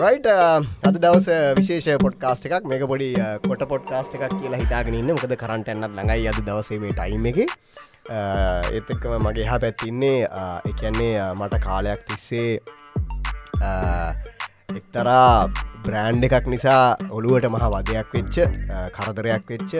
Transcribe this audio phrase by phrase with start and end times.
[0.00, 1.26] Right uh, අද දවස
[1.58, 2.64] විශේෂ පොට්කාස්ට එකක්.
[2.70, 6.96] මේක පොඩි uh, කොට පොට්කාස්ට එකක් කියලා හිතාගෙනන්න මොකද කරන්ට එන්නත් ළඟයි අද දවසේ මේ
[6.96, 7.40] ටයිම් එක.
[8.78, 10.24] එතක්කම මගේ හා පැත්තින්නේ
[10.72, 12.48] එකන්නේ uh, මට කාලයක් තිස්සේ
[14.72, 15.48] එක්තරා
[15.84, 18.36] බ්‍රෑන්් එකක් නිසා ඔළුවට මහ වදයක් වෙච්ච
[18.96, 19.72] කරදරයක් වෙච්ච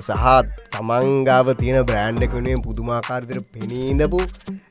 [0.00, 0.26] සහ
[0.72, 4.20] තමන්ගාව තියෙන බ්‍රෑන්්ඩ කනේ පුදුමාකාරදිර පෙනීදපු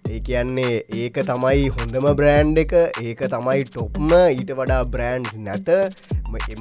[0.10, 5.70] ඒ කියන්නේ ඒක තමයි හොඳම බ්‍රෑන්් එක ඒක තමයි ටොප්ම ඊට වඩා බ්‍රෑන්ඩ්ස් නැත.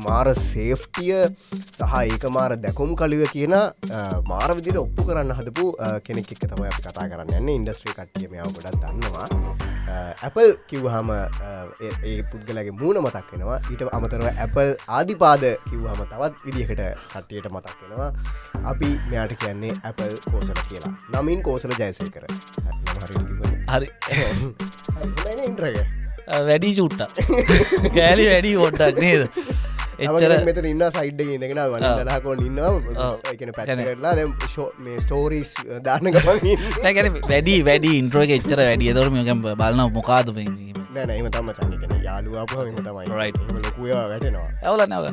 [0.07, 1.13] මාර සේෆ්ටිය
[1.57, 3.55] සහ ඒක මාර දැකුම් කලිව කියන
[4.31, 5.67] මාර විදිට ඔප්පු කරන්න හදපු
[6.07, 7.49] කෙනෙක් එක අපි කතා කරන්න යන්න.
[7.59, 9.27] ඉන්ඩස්ට්‍රී කට්ටිය මෙයාව ගොඩක් දන්නවා.
[10.27, 13.61] ඇපල් කිව්හම ඒ පුද්ගලගේ මූුණ මතක් වෙනවා.
[13.73, 16.83] ඊට අමතරව ඇපල් ආදිපාද කිව්හම තවත් විදිහකට
[17.13, 18.11] කට්ටියට මතක් වෙනවා.
[18.73, 20.93] අපි මෙයාට කියන්නේ ඇපල් කෝසල කියලා.
[21.17, 22.25] නමින් කෝසල ජයසය කර
[23.73, 23.89] හරි.
[25.49, 25.77] ඉන්ට්‍රග
[26.49, 27.03] වැඩි චුට්ට
[27.97, 29.23] කෑලි වැඩි ොඩ්ඩක් නේද?
[29.99, 33.09] එච්චර මෙත ඉන්න සයිඩ් ඉඳගෙන වනදලාකො ඉන්නවා.
[33.33, 34.15] එකන පැටලා
[34.85, 35.55] මේ ස්ටෝරීස්
[35.87, 40.31] දාන්න නැැන වැඩි වැඩි ඉන්ට්‍රෝක එච්චර වැඩිය දොරම බලන්න මොකාද
[40.95, 43.09] නෑන එම තම චනිකන යාලුවාප තමයි
[43.65, 44.49] ලොකුය වැටෙනවා.
[44.67, 45.09] ඇවල නැවල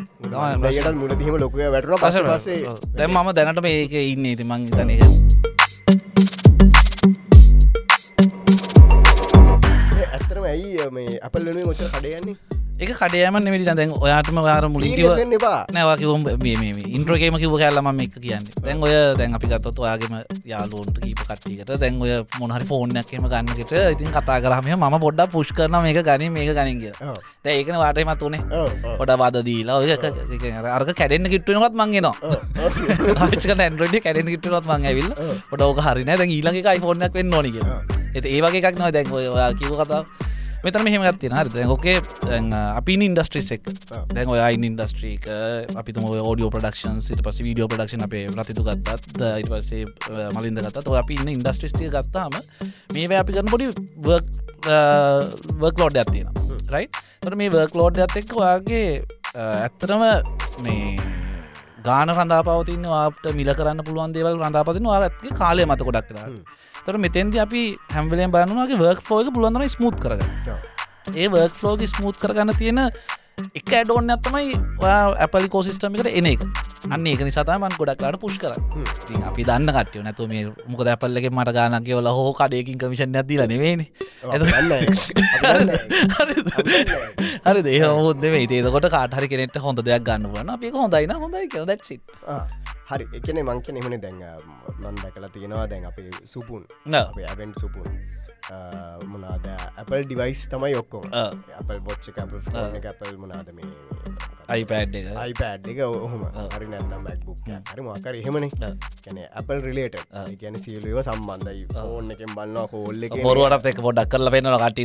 [0.72, 2.61] යට මුලදීම ලොකුය වැටර පස පසේ
[3.00, 4.25] දැම් මම දැනට මේක ඉන්න.
[4.33, 5.34] ඉති මං තනක
[10.91, 12.36] මේ අපල් වෙනුව මොච කඩයන්නේ
[12.78, 15.64] එක කඩයම නෙමටි දැන් ඔයාටම වාර මුලින්කිව එපා.
[15.72, 16.28] නැවාකිවම්
[16.91, 18.50] ඉන්ට්‍රකේම කිව කැල්ලම එක කියන්න.
[18.59, 24.11] දැන් ඔය දැන් අපි ගත්තොත් ඔයාගේම යාලුන්ට කීප කට්ටිකට දැන් ඔය මොනහරි ෆෝර්නයක්කම ගන්නකට ඉතින්
[24.11, 26.83] කතා කරහම ම පොඩ්ඩ පුෂ් කරන මේක ගනි මේක ගනින්ග
[27.45, 28.44] දැ ඒකන වාටමත් උනේ.
[29.00, 29.95] පොඩ බද දීලා ඔය
[30.75, 35.09] අර්ක කැඩෙන්න්න කිට්ටුවනත් මංගෙන ආචක ඇන්ඩරඩි කැඩෙන් කිට්ටුවත් මං ඇවිල්
[35.50, 37.63] පොඩ ඕක හරින දැ ඊලගේ අයිෆෝර්නයක් වෙන්න නොනික
[38.13, 40.03] එත ඒවගේ එකක් නව දැන් ඔයා කිව කතා
[40.66, 41.66] මෙතන මෙහෙම ගත්තින හරි.
[41.73, 41.97] ඕකේ
[42.80, 43.63] අපි ඉන්ඩස්ට්‍රිස් එක්.
[44.13, 45.27] දැන් ඔයයින් ඉන්ඩස්ට්‍රීක
[45.81, 49.83] අපිතුම ෝඩියෝ ප්‍රඩක්ෂන් සිට පස වීඩියෝ ප්‍රඩක්ෂන් අපේ රතිතු ගත්තත් ඉට පසේ
[50.38, 52.34] මලින්ද ගත්තත් ඔ අපි ඉන්න ඉන්ඩස්ට්‍රිස්ටිය ගත්තාම
[52.94, 53.67] මේ අපි කරන පොඩි
[55.62, 56.29] වර්ක් ලෝඩ් ඇත්තියෙන
[56.75, 56.85] රයි
[57.22, 58.90] තර මේ වර්ක් ලෝඩ් ඇත් එක් ඔයාගේ
[59.35, 60.03] ඇත්තරම
[60.66, 60.97] මේ
[61.85, 66.29] ගාන රඳා පවතින්න වාට මිල කරන්න පුළුවන් දේවල් රඳාපතින වාගත්ගේ කාලය මත ගොඩක් කරා
[66.85, 70.22] තර මෙතැන්ති අපි හැම්වලෙන් බලන්නවාගේ වර්ක් ෆෝක පුළුවන්දන ස්මුත් කරග
[71.13, 72.81] ඒ වර්ක් ෆලෝග ස්මුත් කරගන්න තියෙන
[73.53, 74.53] එක ඇඩෝන්න ඇත්තමයි
[75.19, 76.44] ඇපලි කෝසිස්ටමිකට එන එක.
[76.88, 78.53] අන්න ඒක නිසාතමන් ගොඩක්ලාට පුෂ් කර
[79.07, 83.44] ති අපි දන්න කටය නැතු මේ මොක ඇපල්ලගේ මට ගානගේ ඔල හෝ කඩයකින් කමිෂන් ඇතිල
[83.46, 83.84] නෙවෙන
[87.44, 91.67] හරි දේ හොද වේ ඒකොට කාටහරි කෙනෙට හොඳ දෙයක් ගන්න වන අපි හොඳයින හොඳයි කියව
[91.67, 92.00] දැක්සි
[92.90, 94.19] හරි එකන මංකන එමන දැන්
[94.81, 96.03] මන් දැකලා තියෙනවා දැන් අපි
[96.34, 96.63] සුපුන්.
[96.94, 97.88] ඇබෙන් සුපුන්.
[99.12, 101.06] මොනාද ඇපල් ඩිවයිස් තමයි ඔක්කොම.
[101.59, 103.72] අපල් බොච්ච කපල් ෆෝන කැපල් මොනාද මේ
[104.47, 105.06] අයිපඩ් එක.
[105.16, 106.22] අයිපඩ් එක ඔහොම.
[106.53, 107.38] හරි නැතම් මැක්බුක්
[107.72, 108.50] හරි මකර එහෙමන
[109.01, 109.95] කැන ඇපල් රිලේට
[110.41, 111.66] ගැන සියලුව සම්බන්ධයි.
[111.85, 114.78] ඕන්න එකෙන් බලන්නවා කෝල්ල මොරුවට එක පොඩක් කරල පෙන්න්නල කට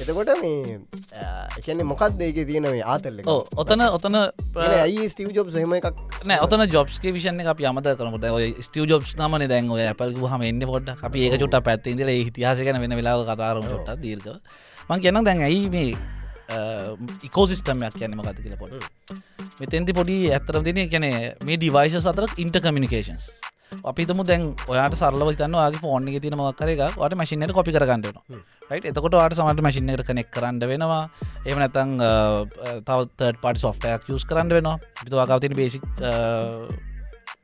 [0.00, 0.78] එතකොට මේ
[1.58, 3.20] එකන්නේ මොකක්ද ඒක තියෙන මේ ආතල්ල
[3.62, 8.48] ඔතන ඔතන ඇයි ස්ටව ජොබ් සහම එකක් නෑ ඔතන ජොබ්ස්ගේ විෂණ අප අමත කරනට ඔය
[8.60, 12.98] ස්ටව ජොබ්ස් නමන දැන් ඔය ඇපල් හම එන්න පොඩ්ඩ අපි ඒක චුට්ට පැත්තින්දල හිතිහාසකන වෙන
[13.00, 14.28] වෙලාව කතාරම චොට්ට දීර්ක
[14.88, 15.92] මං කියන්න දැන් ඇයි මේ
[17.28, 18.74] ඉකෝසිස්ටමයක් කියන්නම ගත කියල පොඩ
[19.60, 21.08] මෙතැන්ති පොඩි ඇතරම් දෙන ගැන
[21.46, 23.30] මේ ඩිවයිශ අතර ඉන්ට කමිනිකේන්ස්
[23.90, 28.08] අපිතම දැන් ඔයාට සරලව තන්න ගේ ෆෝන් එක තින මක්කර එක වට මසිනට කොපි කරගන්නන
[28.70, 31.02] ට එතකොට වාට සමට මසිනට කනෙක් කරන්න වෙනවා.
[31.46, 31.96] එම නැතන්
[32.86, 34.78] තවත් පට සොෆ්ටයක් යස් කරන්න වෙනවා.
[35.02, 35.82] පිතුවාකාවතින බේසික්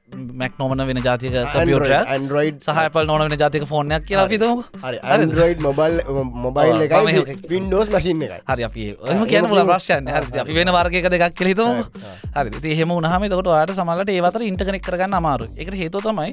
[0.08, 5.98] මැක් නොමන වෙන ජාතික කම්පියුට ඇන්ඩරෝයිඩ් සහපල් නොන වෙන ජාතික ෆෝනයක් කියලා පිතම ඇන්ඩරෝයිඩ් මොබල්
[6.36, 11.34] මොබයිල් එක පින්ඩෝස් මසින්න එක හරි අපි ම කියන ල ප්‍රශ්යන් අපි වෙන වර්ගක දෙකක්
[11.34, 11.82] කෙලිතම
[12.36, 16.32] හරි හෙම උනහම තකට වාට සමලට ඒවතර ඉන්ටකනෙක් කරගන්න අමාරු එක හේතු තමයි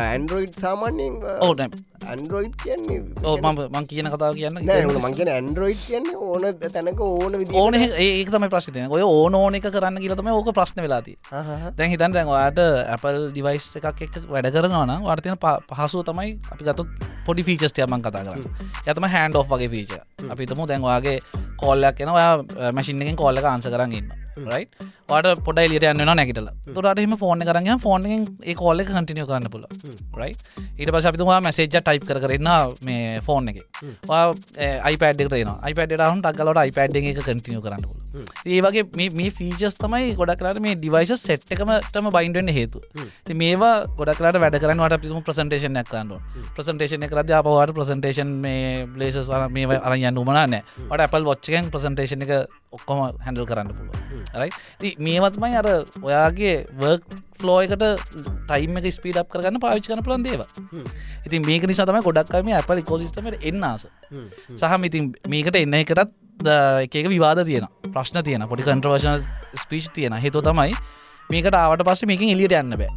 [0.00, 4.56] ඇන්ඩරෝයිඩ් සාමාන්‍යෙන් ඕන ඇන්ඩරෝයිඩ් කියන්නේ ඕ ම මං කියන කතාව කියන්න
[4.96, 10.00] මංගෙන ඇන්ඩරෝයිඩ් කියන්නේ ඕන තැනක ඕන ඕන ඒක තම ප්‍රශ්තය ඔය ඕන ඕන එක කරන්න
[10.00, 11.16] කියලතම ඕක ප්‍රශ්න වෙලාති
[11.76, 12.62] දැන් හිතන් දැන් වාට
[13.10, 15.38] ඇපල් ඩිවයිස් එකක් එක් වැඩ කරනවන වර්තයන
[15.70, 16.88] පහසුව තමයි අපි ගතුත්
[17.26, 18.46] පොඩි ෆීචස්ටය මං කතා කරන්න.
[18.86, 19.92] ඇතම හැන්ඩ ඔ් වගේ ෆීච
[20.30, 21.18] අපිතම දැන්වාගේ
[21.58, 24.08] කොල්ලයක් කෙනවා මැසිින් එකෙන් කොල්ල අන්ස කරන්න ඉන්න
[24.46, 24.64] රයි
[25.08, 29.64] වාට පොඩ එලියට යන්න නැකිටල තුරටම ෆෝන් කරන්න ෆෝන්ෙන් ඒ කොල්ල කටිනිය කරන්න පුල
[30.16, 30.32] රයි
[30.78, 32.50] ඊට පස අපිතුවා මැසේජ ටයිප් කරන්න
[32.82, 33.58] මේ ෆෝන් එක.
[34.82, 37.98] අයිපඩ න අයිපඩ හුන් ටක්ලට අයිපඩ් එක කටිනිය කරන්න පුල
[38.46, 42.80] ඒ වගේ මේ- ෆීචස් තමයි ගොඩක් කරට මේ ඩිවයිස සෙට් එකමටම බයින්ඩෙන් හේතු
[43.34, 46.16] මේවා ගොඩක්ලට වැඩ කරන්නට පිම ප්‍රසන්ටේෂන් කරන්න
[46.56, 49.18] ප්‍රසන්ටේෂන කරද අපවාට ප්‍රසන්ටේෂන් මේ බ්ලේස
[49.50, 50.56] මේ අරයන්න උමනන්න
[50.90, 52.32] ට අපල් වොච්චකන් ප්‍රසන්ටේෂන එක
[52.72, 53.96] ඔක්කොම හැඩල් කරන්න පුළුව
[54.36, 55.68] රයි මේවත්මයි අර
[56.02, 57.04] ඔයාගේ වර්ක්
[57.40, 57.84] ෆලෝයකට
[58.46, 60.42] ටයිම එක ස්පීඩ් කරන්න පාවිච් කන පලන් දේව
[61.26, 63.86] ඉතින් මේක නිසා තම ගොඩක්කම අපල් කෝසිස්ටමට එන්නාස
[64.56, 69.24] සහ ඉතින් මේකට එන්න එකටත් ද- එක එක විවාද තියෙන ප්‍රශ්න තියෙන පොඩි කන්ට්‍රවර්ශන
[69.56, 70.72] ස්පිච් තියෙන හේතු තමයි
[71.30, 72.88] මේකට ආවට පස්ස මේක එලියට යන්න බෑ.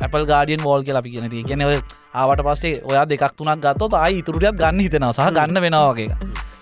[0.00, 1.76] Apple ගාඩියන් වෝල් කියලා අපි කියන ති කියන ඔය
[2.14, 5.12] ආවට පස්සේ ඔයා දෙකක් තුනක් ගත්තොත් ආයි ඉතුරටියත් ගන්න හිතෙනවා.
[5.12, 6.08] සහ ගන්න වෙනවාගේ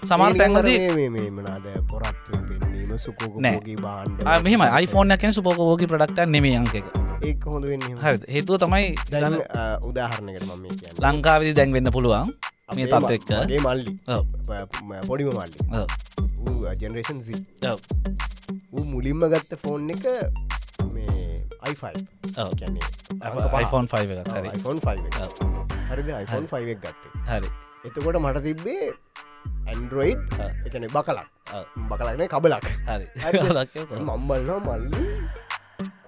[0.06, 0.68] සමාන තැන්වද
[1.10, 6.86] මේ මනාද පොරත් පෙන්නීම සුකෝකෝගේ බාන්්ඩ මෙහම iPhone එකෙන් සුපෝකෝගේ ප්‍රඩක්ට නෙමේ අංක එක.
[7.28, 7.64] ඒක හොඳ
[8.34, 8.86] හේතුව තමයි
[9.88, 12.30] උදාහරණකට මම මේ ලංකාවිදි දැන් වෙන්න පුළුවන්
[12.76, 12.86] මේ
[13.50, 13.92] ගේ මල්ලි.
[15.08, 15.58] පොඩිම මල්ලි.
[16.82, 17.34] ජෙනරේෂන් සි
[18.92, 20.04] මුලින්ම ගත්ත ෆෝන් එක
[20.94, 21.42] මේ
[21.72, 21.98] iPhone
[22.38, 22.50] ඔව්.
[22.60, 22.86] කියන්නේ
[23.64, 24.30] iPhone 5 එකක්.
[24.38, 24.48] හරි.
[24.58, 25.16] iPhone 5 එක.
[25.90, 26.08] හරිද?
[26.30, 27.12] 5 එක ගත්තේ.
[27.30, 27.48] හරි.
[27.86, 28.86] එතකොට මට තිබ්බේ
[29.66, 30.20] ඇන්ඩරෝයිඩ්.
[30.66, 31.26] එකන බකලක්.
[31.88, 33.06] බකලක්න කබලක් හරි?
[34.08, 35.04] මම්බල්න මල්ලි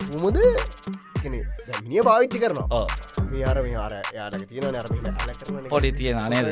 [0.03, 0.37] කුමද
[1.23, 2.67] මිනිිය පාවිච්චි කරනවා.
[2.73, 2.89] ඕ
[3.31, 4.75] මේ අර මේ අර යාලක තියෙන
[5.41, 6.47] කරන පොඩි තියෙන නේද?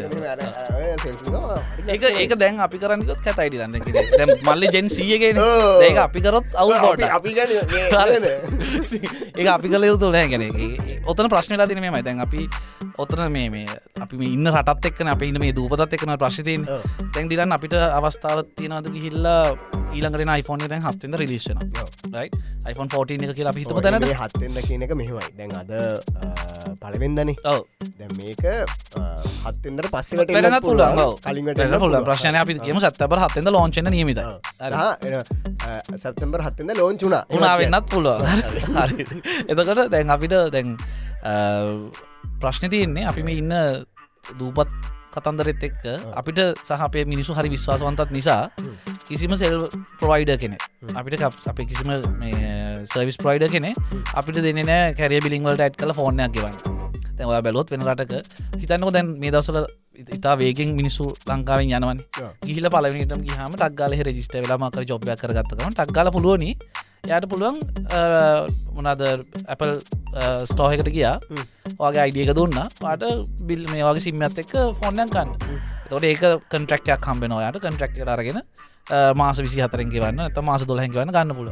[1.89, 3.81] ඒක ඒක දැන් අපි කරන්නකොත් කතයිඩි ලන්න
[4.13, 5.41] දැම් මල්ලි ජෙන් සියගෙන.
[5.83, 7.61] ඒක අපි කරොත් අවු පෝට අපි ඒ
[9.49, 10.29] අපි කල යුතු නෑ.
[10.29, 10.53] ගැන
[11.07, 12.49] ඔතන ප්‍රශ්නලා තින මේ දැන් අපි
[12.99, 13.67] ඔතන මේ මේ
[14.01, 16.67] අපි ඉන්න රටත් එක්න අප ඉන්න මේ දූපතත් එක්න ප්‍රශ්තියෙන්
[17.15, 19.57] තැන් ඩිලන් අපිට අවස්ථාවත් තියෙනවද හිල්ලා
[19.89, 21.59] ඊළඟරෙන iPhone දැන් හත්වෙද රිලිස්සන
[22.67, 25.29] iPhone 14 එක කියලා අපි හිතම තැනට හත්තෙන්ද කියන එක මෙහෙමයි.
[25.39, 25.71] දැන් අද
[26.83, 27.61] පලවෙන්දනේ ඔව.
[27.99, 28.43] දැ මේක
[29.45, 30.31] හත්තෙන්දර පස්සට
[30.67, 30.99] පුළුවන්.
[31.07, 31.13] ඔව්.
[31.25, 32.05] කලින්ට පුළුවන්.
[32.09, 32.79] ප්‍රශ්නය අපි කියම.
[32.83, 34.21] සත්තබර හත්තෙන්ද ලෝංචන නියමිත
[36.03, 38.21] සැප්තම්බර් හත්තෙන්ද ලෝංචුනා උනා වෙන්නත් පුළුවන්.
[38.79, 39.03] හරි.
[39.49, 40.69] එතකට දැන් අපිට දැන්
[42.43, 43.53] ප්‍රශ්න තියෙන්නේ අපි මේ ඉන්න
[44.39, 44.71] දූපත්
[45.15, 45.85] කතන්දරෙත් එක්ක
[46.21, 48.43] අපිට සහ අපේ මිනිසු හරි විශ්වාසවන්තත් නිසා
[49.09, 49.57] කිසිම සෙල්
[50.01, 50.59] ප්‍රොයිඩ කෙනෙ
[51.01, 51.91] අපිට අපේ කිසිම
[52.93, 53.71] සර්විස් ප්‍රයිඩ කෙනෙ
[54.15, 56.57] අපිට දෙන නෑ කැරිය බිලිංවලට ඇට් කල ෆෝර්නයක් ගෙවන්න.
[57.19, 58.13] තැව බැලොත් වෙන රටක
[58.63, 59.59] හිතන්නක දැන් මේ දවසල
[60.17, 62.03] ඉතා වේගෙන් මිනිස්සු ලංකාවෙන් යනවන.
[62.47, 66.53] ගිහිල පලවිනිටම ගහම ටක්ගල රජිස්ට වෙලාමකර ජොබ්යක් කරගත්තකම ටක්ගල පුළුවනි.
[67.09, 67.59] යට පුළුවන්
[68.77, 69.03] මොනාද
[69.55, 69.75] Apple
[70.51, 71.17] ස්ටෝහකට ගියා.
[71.81, 72.61] වගේ අයිඩියක දුන්න.
[72.85, 73.03] පාට
[73.49, 75.35] බිල් මේ වගේ සිම්මත් එක්ක ෆොන්නන් කන්න
[75.91, 76.23] තොට ඒක
[76.53, 77.61] කන්ට්‍රක්ටයක් කම්බෙන ඔයාට.
[77.67, 78.41] කන්ට්‍රක්ට අරගෙන
[79.21, 81.49] මාස විසි හතරෙන්ගේ වන්න ඇත මාස දොලහැක වන්න ගන්න පුල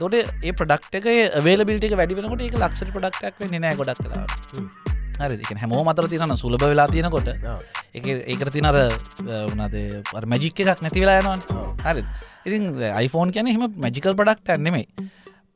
[0.00, 1.08] තොට ඒ ප්‍රඩක්් එක
[1.46, 4.24] වේල බිල්ට වැඩි වෙනකොට ඒක ලක්ෂ ප්‍රඩක්ටක් නෑ ගොඩක් කලා
[5.20, 8.78] හරි එක හැමෝ මතර තියන සුලබ වෙලා තියෙනකොට ඒකට තිනර
[9.52, 9.76] වනාද
[10.32, 11.40] මැජික් එකක් නැති වෙලා යනවන්.
[11.84, 12.02] හරි
[12.46, 12.62] ඉතින්
[13.04, 14.84] iPhoneෆෝන් කියන එහම මැජිකල් පඩක්ට ඇන්නෙමයි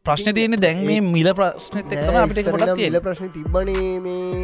[0.06, 3.28] ප්‍රශ්න තියන්නේ දැන් මේ මිල ප්‍රශ්නත එක්ම අපිට පොඩක් ල ප්‍රශ්න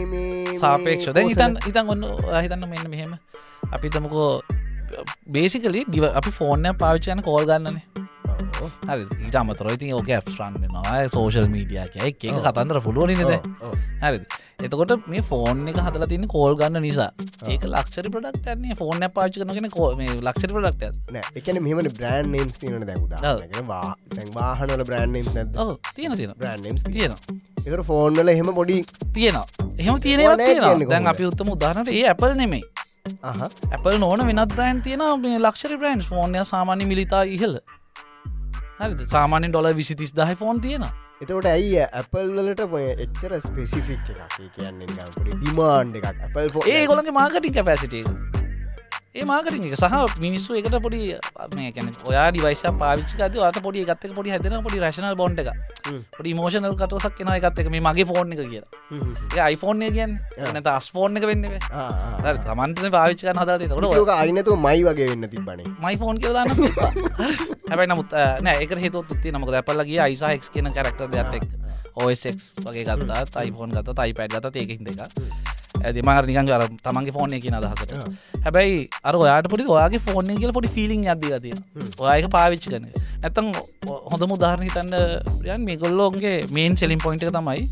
[0.03, 3.13] මේ සාපේක්ෂ දැන් ඉතන් ඉතන් ඔන්න හිතන්න මෙන්න මෙහෙම.
[3.71, 4.31] අපි තමකෝ
[5.29, 7.85] බේසිකලි ඩිව අපි ෆෝර්නය පාවිච්චයන කෝල් ගන්නනේ
[8.91, 9.05] හරි.
[9.25, 12.23] ඊට අමතර ඉතින් ඕක ඇප්ස්රන්න නවා සෝෂල් මීඩිය කිය එක.
[12.47, 13.21] කතන්දර පුළුවනිද
[14.05, 14.21] හරි.
[14.67, 17.11] එතකොට මේ ෆෝන් එක හදල තින්න කෝල් ගන්න නිසා.
[17.53, 21.25] ඒක ලක්ෂරි ප්‍රඩක්ටන්නේ ෆෝන් පාචි කනගෙන කෝ ලක්ෂරි ප්‍රඩක්ට නෑ.
[21.39, 23.37] එකන මෙම බ්‍රෑන් නම්ස් තියන දැකුදා
[24.17, 25.77] තැන් වාහනල බ්‍රෑන් නම්ස් ඔව.
[25.95, 27.17] තියෙන තියෙන බ්‍රෑන් නම්ස් තියෙන
[27.67, 28.77] එතර ෆෝන්වල එහෙම පොඩි
[29.17, 29.47] තියෙනවා.
[29.79, 30.37] එහෙම තියෙනවා.
[30.37, 31.11] තියෙන දැන්?
[31.15, 32.63] අපි උත්තම උදාහරනට ඒ ඇපල් නෙමෙයි.
[33.75, 37.55] ඇපල් නොන වෙනත් බ්‍රයින්් තියෙන මේ ලක්ෂරි බ්‍රයින්ස් ෆෝන්ය සාමාන්‍ය මිලිතා ඉහල
[38.81, 40.85] හරි සාමානෙන් ඩොල විසිතිස් දහයි ෆෝන් තියෙන
[41.21, 44.37] එතකොට ඇයි ඇපල් වලට ඔය එච්චර ස්පෙසිෆික් එකක්?
[44.57, 44.87] කියන්නේ
[45.35, 46.69] ඩිමාන්් එකක්.
[46.69, 48.40] ඒ ගොලගේ මාර්කටින් කැපැසිට
[49.15, 50.99] ඒ මාර්කටින් එක සහ මිනිස්සු එකට පොඩි
[51.53, 55.49] මේ කැන ඔයා ඩිවයිස පාවිච්චිකද අත පොඩි ගත්තක පොඩි හැදෙන පොඩි රශනල් බොන්ඩ එක.
[56.15, 58.71] පොඩි මෝෂනල් කටුවසක් කෙන එකත් එක මේ මගේ ෆෝන් එක කියලා.
[59.35, 60.15] ඒ අයිෆෝන් එක කියන්න.
[60.53, 65.67] එනත අස්ෆෝන් එක වෙන්න හරි තමන්ටන පාවිච්චිකන හදාද තොට ෝක අයිනතු මයි වගේ වෙන්න තිබනේ
[65.81, 66.55] මයි ෆෝන් කියලදාන්න
[67.67, 71.49] හැබයි නමුත් නෑ එක හේතු තුත්ති නමක දැපල්ලගේ අයිසාහෙක් කියන කරක්ට දෙයක් එක්
[71.97, 77.15] OSක් වගේ ගත්තා තයිෆෝන් ගත තයි පැඩ් ගත ඒකින් දෙක ඇති මහර නිකන් අර තමන්ගේ
[77.17, 77.93] ෆෝන් එක අදහසට.
[78.45, 81.55] හැබැයි අර ඔයාට පොඩි ඔයාගේ ෆෝන් කියල පොඩි ෆිලිින් අද තිය
[81.99, 82.89] ඔයක පාවිච්චි කන
[83.23, 83.53] නැතන්
[84.13, 84.93] හොඳ මුදාහරණ හිතන්න
[85.55, 87.65] යන් මේ ගොල්ලෝන්ගේ මේන් සෙලින් පොයින්ට තමයි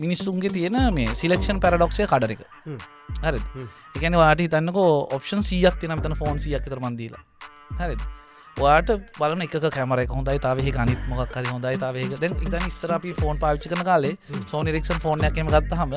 [0.00, 2.42] මිනිස්සුන්ගේ තියෙන මේ සිලෙක්ෂන් පැරඩොක්ෂය කඩරක.
[3.24, 3.40] හරි.
[3.96, 7.24] එකන වාට හිතන්නකෝ ඔප්ෂන් සියක් තින තන ෆෝන් සියක් තර මන්දීලා
[8.56, 13.12] හරි වාට බලන එක කැමර හොඳයි තාවේ අනිත් මොක් හරි හොඳයි තාවේක දැන් ඉතන් ස්තරපි
[13.20, 14.16] ෆෝන් පාච්චි කන කාලේ
[14.50, 15.92] සෝනි රෙක්ෂන් ෆෝර්නයක්ම ගත්ත හම.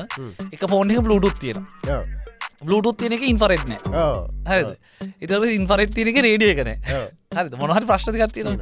[0.52, 1.64] එක ෆෝන් එක බ්ලුඩුත් තියෙන
[2.62, 3.72] බ්ලුඩුත් තියෙන එක ඉන්ෆරෙට්න
[4.46, 4.76] හරිද?
[5.20, 6.70] ඉතර ඉන්ෆරෙට් තියනක රේඩිය කන
[7.30, 8.56] හරි මොනහට ප්‍රශ්තිකත් තියෙන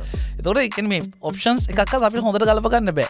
[0.44, 3.06] තොට එක මේ ඔප්ෂන්ස් එකක් අපි හොඳට ගලපගන්න බෑ.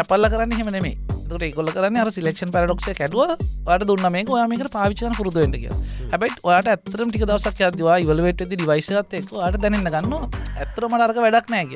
[0.00, 0.92] ඇපල්ල කරන්න හෙම නෙමේ
[1.30, 3.32] තොට එකොල කරන්න අර සිලෙක්ෂන් පැරඩොක්ෂ කැඩුව.
[3.66, 5.72] ට දුන්න මේ ඔයාමක පාවිචන පුරදුවෙන්ට කිය
[6.12, 10.14] හැබයිට ඔයාට ඇතරම් ටික දවසක් අදවා ඉවලවට ඩිවයිසත් එක් අට දැනන්න ගන්න
[10.60, 11.74] ඇත්තර මටර්ක වැඩක් නෑක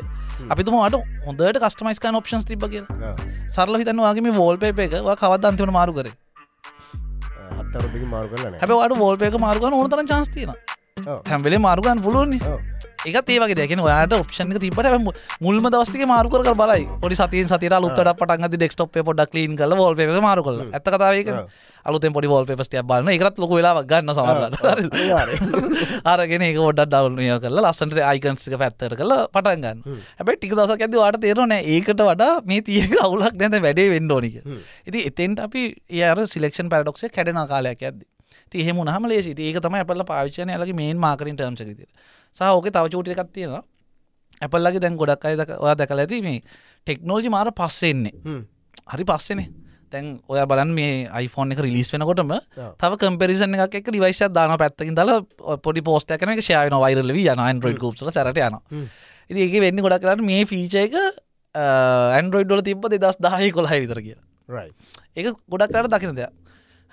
[0.55, 2.87] අපිතුමට හොඳට කස්ටමයිස්කන් ඔප්ෂන්ස් තිබ කිය
[3.51, 6.13] සරල හිතන්න වගේ වෝල් පේප එක කවත් අන්තිමට මාරු කර?
[7.59, 10.57] හත්තරුදකි මාරු කරලන හැබවට වෝල් පේක මාරුගන ඕනතර චන්ස්තින
[11.27, 12.55] හැම්වෙලේ මාරුගන් පුළුවන්නේ
[13.07, 14.91] ඒකත් ඒවගේ දැකෙන ඔයාට ඔප්ෂන් තිබට
[15.41, 16.85] මුල්ම දවස්ටික මාරුකර බලයි.
[17.01, 21.31] පොඩි සතිය සතිර ලුත්තට පටන් ඩෙක්ස්ටප් පොඩක් ලීන් කල වෝල් පේ මාරු කල ඇත කතාවක
[21.87, 24.55] අලුතෙන් පොඩි වෝල් පේස්ටිය බලන්න එකත් ලොක වෙලා ගන්න සමරන්න
[26.05, 31.21] අරගෙන ඒක ොඩ ඩවල්නය කල ලස්සට අයිකන්සික පැත්තර කල පටන්ගන්න හැබයි ටික දසක් ඇද වාට
[31.23, 34.43] තේරන ඒකට වඩා මේ තියක අවුලක් නැත වැඩේ වෙන්ඩෝනික
[34.87, 35.65] ඉති එතෙන්ට අපි
[36.01, 38.05] ඒර සිලෙක්ෂන් පැඩොක්සේ කැඩෙන කාලයක් ඇද
[38.51, 41.89] තිහෙම හම ලේ ඒක තම අපල පාවිචන ලගේ මේන් මාකරින් ටර්ම්සකතිර
[42.37, 43.63] සහෝක තව චෝටි එකක් තියෙනවා.
[44.43, 46.41] ඇපල්ලගේ දැන් ගොඩක් අය ඔයා දැකල ඇති මේ
[46.87, 48.13] ටෙක්නෝජි මාර පස්සෙන්නේ
[48.93, 49.49] හරි පස්සනේ.
[49.93, 50.93] තැන් ඔය බලන් මේ
[51.25, 52.33] iPhoneෆෝන් එක රිලිස් වෙනකොටම
[52.81, 55.13] තව කම්පෙරිසන් එකක් එක ඩිවයිස දාන පැත්තකින් දල
[55.59, 58.59] පොඩි පෝස්ට කන එක ශයන වයිරල යන අන්ඩරෝයිඩ් කූප්ල සරට යන
[59.31, 60.97] ඉති ඒක වෙන්න ගොඩක් කරන්න මේ ෆීච එක
[61.55, 64.25] ඇන්ඩරෝයිඩ්ඩල තිබ දෙදස් දාහහි කොළහ විතර කියලා.
[65.17, 66.33] ඒක ගොඩක් කරට දකින දෙයක්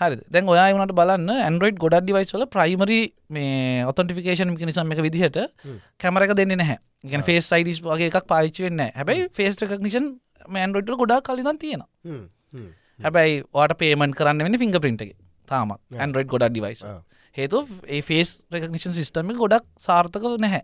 [0.02, 5.40] හරි දැන් ඔයා වුණට බලන්න ඇන්ඩරෝයිඩ් ගොඩක් ඩිවයිස් වල ප්‍රයිමරි මේ ඔතන්ටිෆිකේෂන් නිසම් එක විදිහට
[6.00, 6.78] කැමරක දෙන්න නැහැ.
[7.06, 10.08] ගැන ෆේස් සයිඩස් වගේ එකක් පාච්චි වෙන්න හැබැයි ෆේස් රකක්නිෂන්
[10.50, 11.84] මෑන්ඩරෝයිඩ් ගොඩා කලින් තියෙන
[13.00, 15.16] හැබැයි වාට පේමන් කරන්න වෙන ෆිංග පින්ට එක.
[15.50, 15.80] තාමත්.
[15.96, 16.86] ඇන්ඩරෝයිඩ් ගොඩක් ඩිවයිස්
[17.36, 20.64] හේතු ඒ ෆේස් රකනිෂන් සිිස්ටම ගොඩක් සාර්ථක නැහැ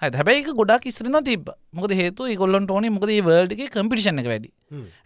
[0.00, 4.50] හැබැයි ගොඩක් ඉස්රන තිබ මොකද හේතු ගොල්ලන්ට ඕන මොකද වර්ඩගේ කම්පිටිෂන එක වැඩි.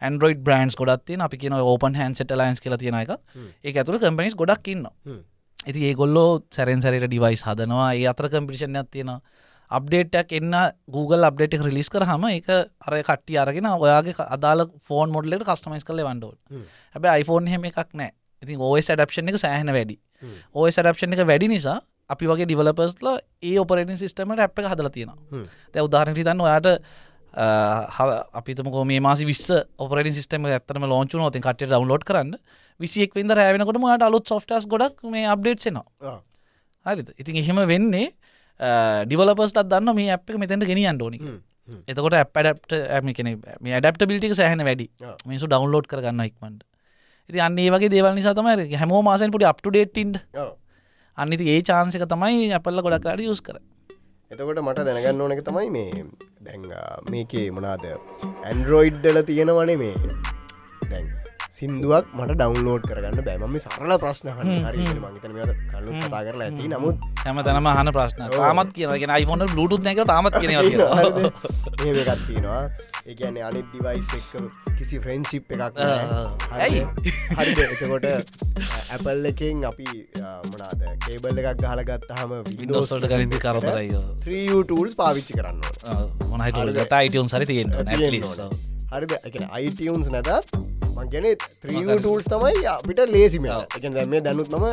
[0.01, 3.15] ඇන්ඩරෝයිඩ් බ්‍රන්ස් ගොඩත්තිය අපි කියන ඕපන් හැන්සට ලයින්ස් කියල තියෙන එක.
[3.65, 4.87] ඒ ඇතුළ කම්පනිස් ගොඩක් ඉන්න
[5.67, 7.89] ඇති ඒ ගොල්ලෝ සැරෙන් සැරට ඩිවයිස් හදනවා.
[7.95, 9.21] ඒ අතර කම්පිටිෂන් තියෙනවා.
[9.71, 10.55] අප්ඩේටක් එන්න
[10.95, 16.37] Google අප්ඩේට රිලිස් කරහම එක අර කට්ටි අරගෙන ඔයාගේ අදාල ෆෝන් මොඩලට කස්ටමයිස් කල වන්ඩෝල්
[16.95, 17.65] හැබ iPhoneෆෝන් හෙම.
[17.65, 19.99] එකක් නෑ ඉතින් ඕස් ඩප්ෂන් එක සෑහන වැඩි.
[20.55, 21.81] ඕස් ඩප්ෂන් එක වැඩි නිසා
[22.11, 23.09] අපි වගේ ඩිවලපස්ල
[23.43, 25.45] ඒ ඔපරේටින් සිස්ටමට ඇප් එක හදල තියෙනවා.
[25.73, 26.69] දැ උදාහරනට තන්න ඔයාට
[28.41, 32.37] අපිතම මේ මාසි විස්ස ඔපරට සිස්ටම ඇත්තම ලෝචු නොති කට ඩවන්ලෝඩ් කරන්න.
[32.81, 36.21] විසිෙක් විද රෑවෙනකොට මට අලුත් සොෆ්ටස් ගොඩක් මේ අප්ඩේට්නවා
[36.87, 37.09] හරිද?
[37.19, 38.07] ඉතින් එහෙම වෙන්නේ
[39.07, 41.19] ඩිවලපස්ටත් දන්න මේ අප් එක මෙතැට ගෙන අන්ඩෝනි
[41.89, 43.31] එතකොට ඇප්ඩප්ට ඇම කෙන
[43.61, 44.87] මේ ඩප්ට බිලිටික සෑහන වැඩි.
[45.27, 46.63] මිසු ඩවන්ලෝඩ් කරගන්න ඉක්මට
[47.31, 50.19] ඉති අන්නේ වගේ දේවල් නිසාතම හැමෝ මාසන් පොඩි අප්ටඩේට්ටින්ට
[51.19, 53.59] අනිති ඒ චාන්සක තමයි අපල්ල ගොඩක්ලාට යුස් කර.
[54.31, 56.05] එතකොට මට දැනගන්න ඕනක තමයි මේ.
[56.41, 56.65] දැන්
[57.11, 60.44] මේකේ මොනාද ඇන්ඩරෝයිඩ්ඩල තියෙනවනේ මේ දැන්
[61.59, 65.35] සිින්දුවක් මට ඩවන්ලෝඩ් කරගන්න බෑමම සරල ප්‍රශ්න හරි මගතන
[65.69, 66.67] කලු කතා කරලා ඇති.
[66.73, 72.59] නමුත් හැම තැනම හන ප්‍රශ්න තාමත් කියනගෙන iPhone බ්ලුටුත් එක තාමත් කියන ඒකත් තියෙනවා.
[73.07, 74.35] ඒකන අනිත් දිවයිස් එක්
[74.81, 75.79] කිසි ෆ්‍රෙන්චිප් එකක්
[76.59, 76.83] ඇයි?
[77.39, 78.09] හරි එතකොට
[78.91, 79.89] ඇපල් එකෙන් අපි
[80.51, 83.89] මනාද කේබල් එකක් ගහලගත් හම විඩෝසල්ට කලින්ති කරතරයි
[84.27, 85.63] ටල්ස් පාවිච්චි කරන්න
[86.29, 87.75] මොනහට ගතා අයිටම් සරි තියෙන
[89.25, 91.27] එක අයිටවන්ස් නැතත් මංගැන
[91.63, 93.47] ත්‍රීටල්ස් තමයි අපිට ලේසිම
[94.09, 94.65] මේ දැනුත් නම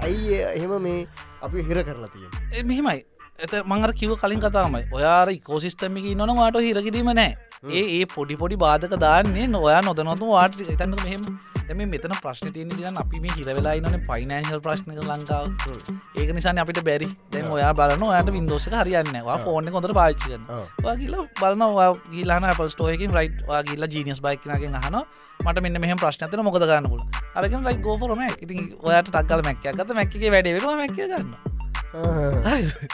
[0.00, 0.98] ඇයි එහෙම මේ
[1.42, 3.00] අපි හිර කරලා තිය මෙහෙමයි.
[3.38, 7.32] ඇත මංගර කිව කලින් කතාමයි ඔයාර කෝසිස්ටමික නොන වාට හිරකිරීම නෑ
[7.72, 11.22] ඒ ඒ පොඩි පොඩි බාධක දාන්නේ නොයා නොදනොතු වාට එතන්න මෙහෙම
[11.68, 15.46] එම මෙතන ප්‍රශ්න තියන දින අපි මේ හිරවෙලා නන ෆයිනන්ශල් ප්‍රශ්නක ලංකාව.
[16.16, 17.08] ඒක නිසාන අපිට බැරි.
[17.32, 20.46] දැන් ඔයා බලන යට වින්දෝසක හරියන්නවා ෆෝර්න කොඳර පාච්චිකන්න
[20.82, 24.96] වාගේල බලනවා ගිලාන පස්ටෝයකින් රයිට් වාගේලා ජීනිස් බයික්නගෙන් හන
[25.40, 27.02] මට මෙන්න මෙහම ප්‍රශ්නතන මොකද ගන්නපුල
[27.34, 31.30] අරගෙන ලයි ගෝෆරම ඉතින් ඔයාට ටක්කල මැක්කයක් ගත මැක්කේ වැඩේවා මැක්ක ගන්න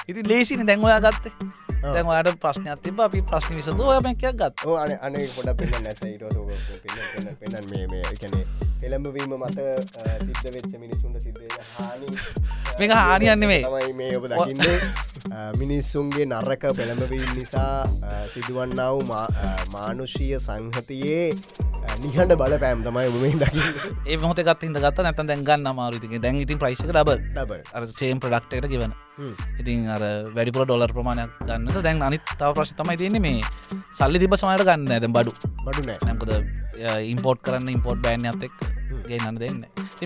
[0.06, 1.32] ඉති ලේසින දැන් ඔයා ගත්තේ
[1.82, 6.00] දැන් ඔයාට ප්‍රශ්නයක් තිබ අපි ප්‍රශ්න විසඳ ඔය මැක්කයක් ගත් අන අනේ පොඩ පෙන්න නැත
[7.40, 8.44] පෙන්න මේ මේ එකනේ
[8.82, 9.58] එළඹවීම මත
[10.26, 11.42] සිද්ධ වෙච්ච මිනිසුන්ට සිද්ධ
[11.74, 12.08] හානි.
[12.78, 14.62] මේක හානියන්න මේ තමයි මේ ඔබ දකින්න.
[15.60, 17.72] මිනිස්සුන්ගේ නරක පෙළඹවීම් නිසා
[18.34, 19.02] සිදුවන්නාව
[19.72, 21.24] මානුෂීය සංහතියේ
[22.02, 23.66] නිහට බල පෑම් තමයි ඔබ මේ දකි
[24.06, 28.22] ඒ මොත ගත් හිද ගත්ත නැත දැන්ගන්න අමාරුතික දැන් ඉතින් ප්‍රයිසික ඩබ ඩබ අර සේම්
[28.22, 28.94] ප්‍රඩක්ටට කිවන
[29.60, 30.02] ඉතින් අර
[30.36, 33.42] වැඩිපුර ඩොලර් ප්‍රමාණයක් ගන්නත දැන් අනිත් තව ප්‍රශ් තමයි තියන්නේ මේ
[33.92, 35.32] සල්ලි තිබ සමයට ගන්න ඇද බඩු.
[35.66, 35.98] බඩු නෑ.
[36.06, 36.67] නැකද
[37.12, 38.56] ඉම්පෝට් කරන්න ඉම්පෝට් බෑන් අතෙක්
[39.08, 39.60] ගේනන්න දෙන්න.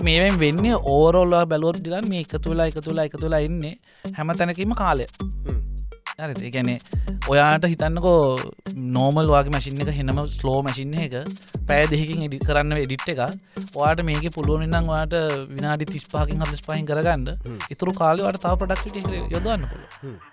[0.09, 0.65] මේෙන් වෙන්න
[0.95, 3.75] ඕරෝල්ල බැලුවර් දිලන් මේ එක තුලා එක තුලා එක තුලා එන්නේ
[4.17, 5.07] හැම තැනකීම කාලය.
[6.15, 6.79] හරි ගැනේ
[7.29, 8.17] ඔයාට හිතන්නකෝ
[8.97, 11.15] නෝමල් වගේ මසින් එක හෙනම ස්ලෝ මසින්න එක
[11.69, 13.21] පෑ දෙහකින් එඩි කරන්න එඩිට් එක
[13.75, 15.15] වාට මේක පුළුවනින්නම් වාට
[15.55, 17.25] විනාඩි තිස්පාකින් හදස් පහින් කරගන්න
[17.75, 20.32] ඉතුරු කාලවට තා පඩක්ට යොදන්න පුළ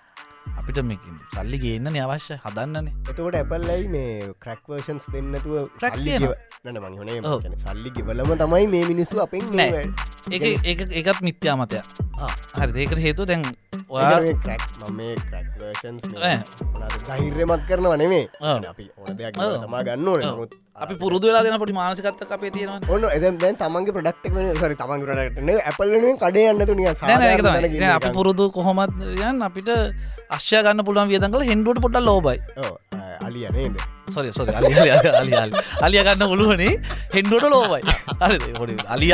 [0.57, 0.97] අපිට මේ
[1.33, 6.35] සල්ලි ගේන්න අවශ්‍ය හදන්නනේ එතකොට ඇපල්ලයි මේ ක්‍රක්වර්ෂන්ස් දෙන්නතුව Crack සල්ලි තියෙනවා.
[6.35, 7.41] ගෙව- නන මං හොනේ ඔව්.
[7.41, 9.85] කියන්නේ සල්ලි ගෙවලම තමයි මේ මිනිස්සු අපෙන් නෑ.
[10.31, 10.55] ඒ
[10.93, 11.85] ඒකත් මිත්‍යාමතයක්
[12.55, 13.45] හරි ඒකට හේතු දැන්
[13.89, 16.37] ඔයා ක්‍රක් මේ ක්‍රක්වර්ෂන්ස් ඈ.
[17.07, 18.25] ධෛර්යමත් කරනව නෙමේ.
[18.41, 19.33] අපි ඕන දෙයක්.
[19.35, 20.45] තමා ගන්න ඕන ඔව්.
[20.75, 24.17] අපි පුරුදු වෙලා දෙන පොඩි මානසිකත්ත අපේ තියෙනවා ඔන්න එද දැන් තමන්ගේ ප්‍රඩක්්
[24.57, 29.71] සරි තමන් රටන ඇපල්ලෙන් කඩේ යන්නතු නිය අපි පුරුදු කොහොමත් යන් අපිට
[30.31, 32.39] අශ්‍ය ගන්න පුළුවන් වියදංකල හෙන්ඩුවට පොඩ්ඩ ලෝබයි
[33.21, 33.75] අලිය නේද
[34.07, 34.71] සොරි සොරි අලි
[35.41, 36.73] අලි අලිය ගන්න පුළුවනේ
[37.13, 37.81] හෙන්ඩුවට ලෝබයි
[38.21, 39.13] හරි හොඩි අලිය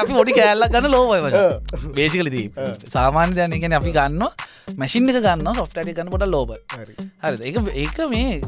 [0.00, 1.36] අපි පොඩි කෑල්ලක් ගන්න වච
[1.98, 2.46] බේසිකලදී
[2.96, 4.22] සාමාන්‍ය දැන ගැන අපි ගන්න
[4.78, 6.94] මැසින් එක ගන්න සොෆ්ටට ගන්න පොට ලෝබ හරි.
[7.46, 8.40] ඒක ඒක මේ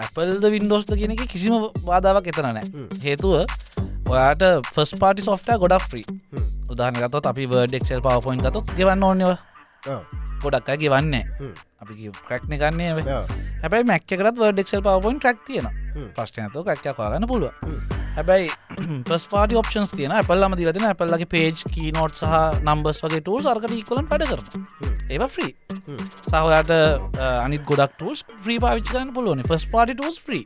[0.00, 1.54] ඇපල්ද වින්ඩෝස්ද කියන එක කිසිම
[1.86, 2.66] බාධාවක් එතන නෑ.
[3.04, 3.32] හේතුව
[4.10, 6.06] ඔයාට ෆස් පාටි සොෆ්ට ගොඩක් ්‍රී
[6.72, 9.30] උදාහනගතොත් අපි වර්ඩෙක්ෂල් පවපොයින් ගතොත් ගෙවන්න ඕනව
[10.46, 11.24] ගොඩක් ගෙවන්නේ.
[11.82, 12.90] අපි ක්‍රක්්න ගන්නේ
[13.62, 13.84] හැබයි.
[13.90, 15.68] මැක්කකරත් වර්ඩෙක්ෂල් පවපොයින් ට්‍රක් තියෙන
[16.16, 17.52] ප්‍රශ්නයතු ක්‍රක්යක් කාගන්න පුළුව
[18.16, 18.48] හැබැයි
[19.08, 22.34] පස් පාටි ඔප්ෂන්ස් තියන ඇපල්ලම දිලතින ඇපල්ලගේ පේජ් කීනෝට් සහ
[22.64, 24.66] නම්බස් වගේ ටූල් සර්කට ඉක්කොලන් පැඩ කරන
[25.10, 25.52] ඒව ෆ්‍රී
[26.30, 26.72] සහයාට
[27.46, 29.42] අනිත් ගොඩක් ටස් ්‍රී පාවිච් කරන්න පුළුවන.
[29.50, 30.44] ෆස් පාටි ටස් ්‍රී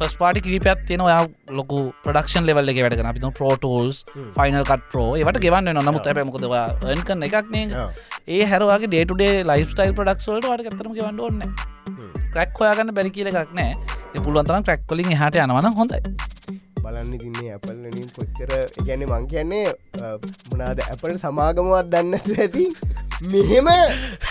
[0.00, 3.98] ෆස් පාටි කිරිපත් තියෙන ඔයා ලොකු ප්‍රඩක්ෂන් ලෙවල්ල එක වැඩ අපි පෝටෝල්ස්
[4.36, 6.64] ෆයිනල් කට ප්‍රෝ ඒවට ගෙවන්න නමුත් ඇපමකොදවා
[6.94, 7.84] එන් කන්න එකක් නේ.
[8.28, 11.42] ඒ හැරවාගේ ඩේටුඩේ ලයිස්ටයිල් ප්‍රඩක්ස්වලට වට ඇතරම ගෙවන්න ඕන්න
[12.32, 16.00] ක්‍රක් හොයාගන්න බැරි කියල එකක් නෑ පුළුවන්තරම් ක්‍රක් කොලින් හට යනවන හොඳයි
[16.82, 18.50] බලන්න තින්නේ ඇපල්ලනින් කොච්චර
[18.86, 19.66] ගැන මං කියන්නේ
[20.52, 22.66] මනාද ඇපල් සමාගමවත් දන්න ඇති
[23.22, 23.68] මෙහෙම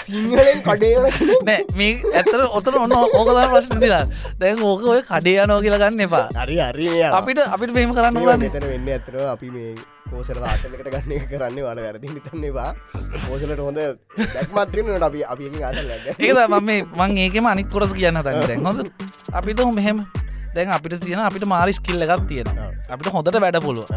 [0.04, 1.06] සිංහලෙන් කඩේන
[1.46, 4.04] නෑ මේ ඇතර ඔතන ඔන්න ඕකදර ප්‍රශ්න දිලා
[4.40, 6.26] දැන් ඕක ඔය කඩේ යනෝ කියලා ගන්න එපා.
[6.40, 9.74] හරි හරි අපිට අපිට මෙම කරන්න ඕන මෙතන වෙන්න ඇතර අපි මේ
[10.10, 12.72] කෝසල වාතලකට ගන්න කරන්නේ වල වැරදි හිතන්නවා
[13.28, 13.80] කෝසලට හොඳ
[14.34, 15.52] දැක්මත්තිනට අපි අපි
[16.18, 18.66] ඒකද මම මේ ඒකෙම අනික් කොරස කියන්න තන්න දැන්.
[18.66, 18.90] හොඳ?
[19.34, 20.02] අපිට මෙහෙම
[20.56, 22.48] දැන් අපිට තියෙන අපිට මාරි ස්කිල්ල එකක් තියෙන
[22.90, 23.88] අපිට හොඳට වැඩ පුළුව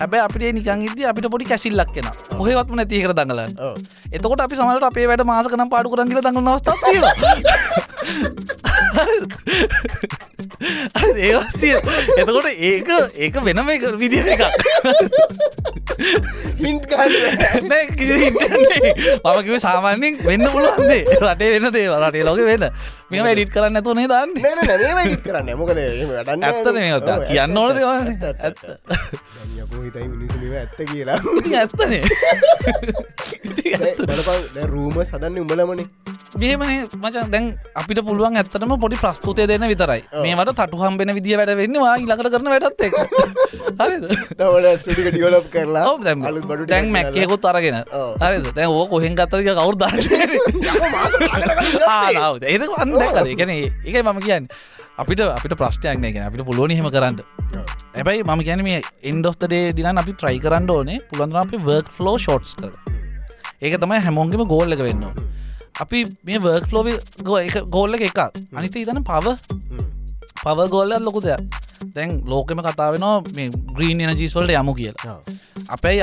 [0.00, 2.06] හැබැ අපිට නිකන් ඉද අපිට පොඩි කැසිල්ලක් කෙන
[2.38, 3.52] කොහෙවත්ම නැතිකර දඟලන්න.
[4.16, 6.68] එතකොට අපි සමට අපේ වැඩ මාසකනම් පාඩු කරගල දඟල නවස්ථ
[11.22, 11.74] ඒවස්තිය
[12.16, 14.42] එතකොට ඒක ඒක වෙනම එක විදිහ එකක්
[16.62, 18.92] හින්ට ගන්න නෑ කිසි හිතන්නේ.
[19.18, 22.64] මම කිව සාමාන්‍යෙන් වෙන්න පුළුවන්දේ රටේ වෙන දේ රටේ ලෝක වෙන්න
[23.10, 24.30] මෙම වැඩිට් කරන්න ඇතුනේ දන්න
[25.24, 26.92] කරන්න මොකද ඇත්තන මේ
[27.28, 28.06] කියන්න ඕන දෙවන්න
[28.40, 28.60] ඇත්ත
[30.54, 31.18] ඇත්ත කියලා
[31.54, 32.02] ඇත්තනේ
[34.66, 35.86] රූම සදන්න උඹලමනේ
[36.34, 40.02] මේමනේ මචන් දැන් අපිට පුළුවන් ඇත්තටම පොඩි ප්‍රස්තුතය දෙන්න විතරයි
[40.36, 42.94] මේවට තටුහම් වෙන විදිිය වැඩ වෙන්නවා ඉලකට කරන වැඩත් එක්
[44.82, 45.96] ස්ටික ඩියලප් කරලා
[46.68, 47.78] දැන් මැක්කයකුත් අරගෙන.
[48.22, 48.46] හරිද?
[48.56, 50.26] දැන් ඕ කොහෙන් ගත්තද කියලා කවුරු දන්නේ
[51.96, 53.26] ආනාව ඒක වන්න දැක්කද?
[53.26, 54.48] ඒ කියන්නේ ඒකයි මම කියන්නේ.
[55.02, 56.28] අපිට අපිට ප්‍රශ්නයක් නෑ කියන්නේ.
[56.30, 57.20] අපිට පුළුවන් එහෙම කරන්න.
[57.96, 58.80] හැබැයි මම කියන්නේ මේ
[59.52, 60.98] day දිනන් අපි try කරන්න ඕනේ.
[61.10, 63.00] පුළුවන් තරම් අපි work flow shorts කරගන්න
[63.62, 65.26] ඒක තමයි හැමෝගෙම ගෝල් එක වෙන්න ඕනේ.
[65.80, 68.20] අපි මේ work flow එක ගෝල් එක එකක්.
[68.58, 69.36] අනිත ඉතන පව
[70.44, 71.40] පව ගෝල්ල ලොකු දෙයක්.
[71.94, 75.16] දැන් ලෝකෙම කතාවෙනවා මේ ග්‍රීන් එනජීස් වලට යමු කියලා.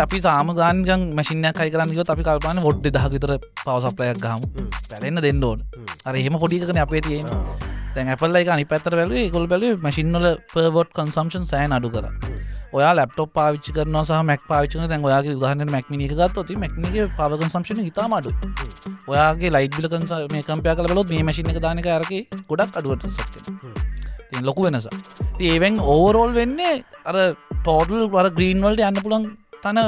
[0.06, 3.32] අපි තාම ගාන්ගන් මැසිනයක් අයි කරන්නග අපි කල්පාන ොඩ් දහ විතර
[3.66, 4.42] පවසප්ලයක් ගහම.
[4.90, 5.60] පැරෙන්න්න දෙන්න ඕන.
[6.06, 7.28] අර එහෙම පොඩිකන අපේ තියෙන
[7.96, 12.06] දැන් අපල් එක අනි පැතර බැලුවේ කොල් බැලුවේ මසිින්නල පර්වොට් කන්සම්ෂන් සෑන් අඩු කර.
[12.78, 17.82] ඔයා ලප්ටොප් පාවිච්චි කරන සහ මැක් පාවිච්චන දැන් ඔයාගේ උදාහන්න මැක්මිනික ගත්තොති මැක්නික පව කන්සම්ෂන
[17.92, 18.32] ඉතාමඩු
[19.12, 22.14] ඔයාගේ ලයිට බිල කන්ස මේ කම්පය කල බලොත් මේ මසින එක දානක අරක
[22.52, 23.60] ගොඩක් අඩුවට සක්තින
[24.32, 24.88] තින් ලොකු වෙනස.
[25.50, 26.74] ඒවෙන් ඕවරෝල් වෙන්නේ
[27.10, 27.16] අර
[27.62, 29.26] ටෝටල් වර ග්‍රීන්වල්ට යන්න පුළන්
[29.64, 29.80] තන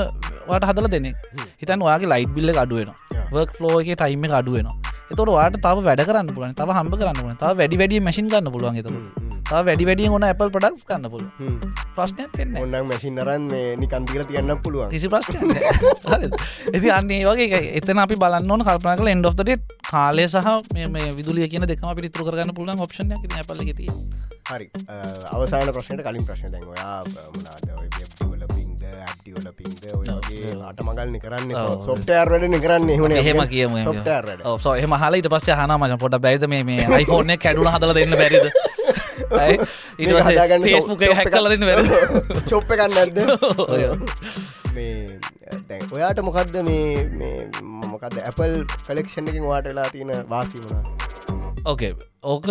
[0.49, 1.17] වට හදල දෙනෙක්
[1.61, 2.91] හිතන් ඔයාගේ ලයිට් බිල්ල අඩුවෙන
[3.33, 4.67] වර්ක් ලෝ එක ටයිම එක අඩුවෙන
[5.13, 8.81] එතොට වාට තව වැඩ කරන්න පුලන් තව හම්බ කරන්න තව වැඩි වැඩිය මැසින් ගන්න පුළුවන්
[8.81, 8.89] එත
[9.51, 11.23] තව වැඩි වැඩිය ඕන Apple පඩක්ස් කන්න පුල
[11.95, 14.89] ප්‍රශ්නයක් වෙන්න ඔන්නක් මැසින් අරන් මේ නිකන්තිල තියන්න පුළුවන්.
[14.93, 15.35] කිසි ප්‍රශ්න
[16.73, 19.53] ඇති අන්නේ වගේ එතන අපි බලන්න ඕන කල්පන කල එන්ඩ ෝට
[19.91, 20.51] කාලය සහ
[20.95, 23.15] මේ විදුලිය කියන දෙකම අපි තුර කරන්න පුළුවන් ඔප්ෂන
[23.47, 23.89] පල ති
[24.51, 24.67] හරි.
[25.31, 26.51] අවසාන ප්‍රශ්නයට කලින් ප්‍රශ්න.
[26.53, 27.03] දැන් ඔයා
[27.35, 27.90] මනාද
[29.31, 31.51] ඩිවලපින්ද ඇඩිවලපින්ද ඔයගේ අට මගල්න කරන්න
[31.87, 33.39] සොප්ටර් වැඩන කරන්න එහන එහෙම.
[33.53, 33.71] කියම
[34.63, 38.45] සෝ එහම හලට පස්ස හනමච පොට බැයිද මේ අයිෆෝර්නය කැඩුන හදල දෙන්න බැරිද?
[40.67, 41.79] ෆේස්මුක හැක්කල දෙන්න වැර
[42.51, 43.17] චොප්ප කන්නද
[44.75, 45.19] මේ
[45.91, 47.37] ඔයාට මොකක්ද මේ
[47.93, 50.83] මොකක්ද ඇපල් කලෙක්ෂන් එකින් වාට වෙලා තියෙන වාසි වුණා?
[51.71, 52.47] ඕකේ ඕක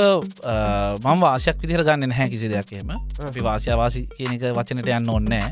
[1.05, 2.91] මම වාශයක් විදිර ගන්න නැහැ කිසි දෙයක් එහෙම.
[3.29, 5.49] අපි වාසියාවාසි කියන එක වචනට යන්න ඕන්නෑ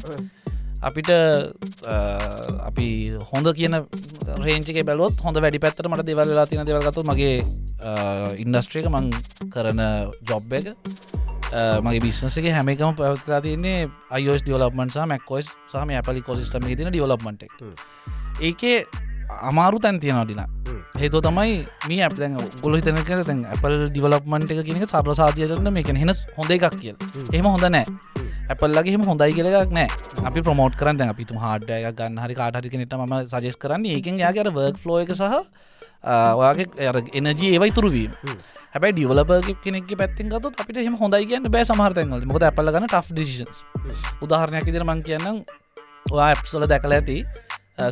[0.82, 1.10] අපිට
[2.68, 2.88] අපි
[3.30, 3.74] හොඳ කියන
[4.46, 7.42] රේංචික බැලොත් හොඳ වැඩි පැත්තර මට දෙවල්ලා තින දෙවල්ගතු මගේ
[8.44, 9.10] ඉන්ඩස්ට්‍රේක මං
[9.54, 9.82] කරන
[10.30, 10.70] ජොබ් එක.
[11.82, 13.88] මගේ බිස්නසගේ හැමකම පැවත්ලා තියන්නේ
[14.20, 17.74] අයෝස් ඩියවලප්මන් සහ මැක්කොස් සහම ඇපලි කොසිස්ටම තින ඩියවලප්මට හ්ම්.
[18.40, 18.86] ඒකේ
[19.50, 20.82] අමාරු තැන් තියෙනවාඩින හ්ම්.
[21.00, 22.14] හේතු තමයි මේ ඇප
[22.62, 26.96] ගොල හිතනක දැන් ඇපල් ඩිවලප්මන්ට එක කියනක සර්ව සාධයන මේක හෙන හොඳ එකක් කියල්.
[27.32, 27.86] එහෙම හොඳ නෑ
[28.52, 29.88] ඇපල්ලගේ හම හොඳයි කියලක් නෑ.
[30.28, 33.84] අපි ප්‍රමෝට් කරන්න අපිතු හාඩ එක ගන්න හරි කාටහරි කෙනෙට ම සජෙස් කරන්න.
[33.96, 35.22] ඒකෙන් යාගර වර්ක් ෆලෝ එක සහ
[36.40, 36.66] ඔයාගේ
[37.20, 38.12] එනජී ඒවයි තුරවීම.
[38.74, 39.32] හැබයි ඩිවලප
[39.64, 43.62] කෙනෙක් පැත්තින් ගතු අපිට හම හොඳයි කියන්න බෑ සමහරතැන්වල මොද ඇපල්ලගන ට් ඩිසිස්
[44.24, 45.44] උදාහරණයක් විදිර මං කියන්නම්.
[46.14, 47.18] ඔයා ඇප්සල දැකල ඇති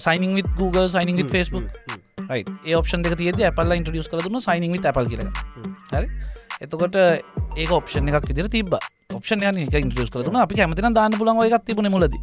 [0.04, 1.66] sign in with Google sign in Facebook.
[2.32, 2.48] right.
[2.64, 5.28] ඒ ඔප්ෂන් දෙක තියද ඇපල්ල ඉන්ට්‍රඩියස් කර දුන්න සයිනිං with Apple කියල.
[5.92, 6.08] හරි?
[6.64, 6.96] එතකොට
[7.56, 8.72] ඒක ඔප්ෂන් එකක් විදිර තිබ
[9.16, 12.16] ඔප්ෂන් යන එක ඉන්ට්‍රියස් කරන අපි කැමතින දාන්න පුලන් එකක් තිබුණ මුලද.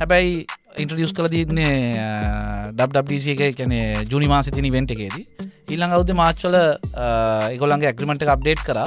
[0.00, 0.46] හැබැයි
[0.82, 1.72] ඉන්ට්‍රඩියස් කළ දන්නේ
[2.78, 3.74] ඩබ්ඩC එක කැන
[4.12, 5.24] ජුනි මාසිතිනි වෙන්ට එකේදී.
[5.72, 8.78] ඊල්ළඟ අවුද මාච්චල එකොළන්ගේ ඇග්‍රිමට අප්ඩේට් කර.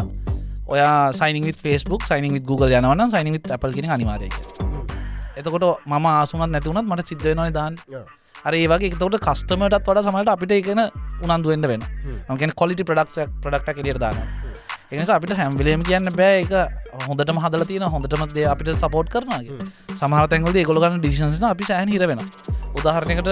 [0.73, 4.33] ඔයා සයිනිං Facebook සයිනිං Google යනවන සයිනිං Apple කියෙන අනිවාරයක
[5.37, 7.75] එතකොට මම ආසුනත් නැතිවුණත් මට සිද්ධ වෙනවානි දාන්න.
[8.47, 10.81] අර ඒ වගේ තවට කස්ටමටත් වඩ සමට අපිට එකන
[11.25, 11.83] උනන්දුවෙන්ට වෙන
[12.31, 14.17] මකෙන් කොලිටි ප්‍රඩක්ක් ප්‍රඩක්ට කෙලියට දාන්න
[14.95, 16.53] එනිස අපිට හැම්විලේම කියන්න බෑ එක
[17.03, 19.59] හොඳට හදල තියෙන හොඳටමත්දේ අපිට සපෝට් කරනගේ
[19.95, 22.23] සමහතැන්ගලද ගොලගන්න ඩිසින්ස් අපි සෑන් හිර වෙන
[22.75, 23.31] උදාහරණයකට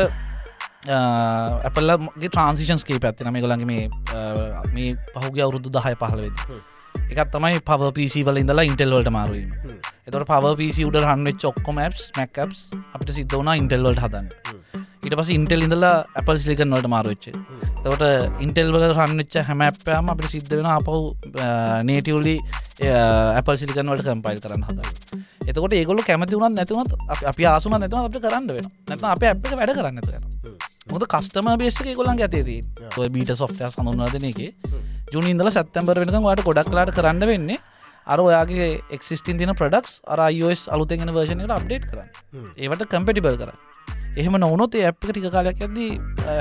[0.86, 3.90] ඇපල්ලගේ ට්‍රන්සිෂන්ස්ගේ පැත්තින මේ ගොලන්ගේ මේ
[4.74, 6.36] මේ පහුගේ අවුරුදු දහය පහලවෙද
[7.12, 9.52] එකත් තමයි පව පිසි වල ඉඳලා ඉන්ටෙල්වලට මාරුවීම
[10.08, 14.63] එතට පව පිසි උඩ හන්වෙච් ඔක්කොම ඇප්ස් මැක්කප්ස් අපිට සිද්ධ වනා ඉන්ටෙල්වලට හදන්න
[15.04, 17.26] ඊට පස ඉන්ටෙල් ඉඳලා ඇපල් සිලිකන් වලට මාරුවච්ච
[17.80, 18.12] තවට
[18.46, 21.00] ඉන්ටෙල්වල රන්වෙච්ච හැම ඇප්පෑම අපිට සිද්ධ වෙන අපහු
[21.90, 22.36] නේටවලි
[23.40, 26.94] ඇපල් සිලිකන් වලට කම්පයිල් කරන්න හදයි එතකොට ඒගොල කැමති වුණත් නැතිවනත්
[27.32, 30.32] අපි ආසුන නැතුව අපට කරන්න වෙන නැත අප අප වැඩ කරන්න ඇතන
[30.92, 32.62] මොද කස්ටම බේසක ගොලන් ඇතේදී
[33.00, 34.42] ඔය බීට සොෆ්ටය සඳුන්වාදන එක.
[35.14, 37.60] ජුනින්දල සැත්තැම්බර වෙනක වට ගොඩක් කලාට කරන්න වෙන්නේ
[38.08, 42.10] අර ඔයාගේ එක්සිස්ටින් තින ප්‍රඩක්ස් අර අයිෝස් අලුතෙගෙන වර්ෂණයට අප්ඩේට් කරන්න.
[42.58, 43.73] ඒවට කම්පෙටිබල් කරන්න
[44.16, 45.78] එහෙම නොවනොත් ඇප් ටික කාලයක් ඇද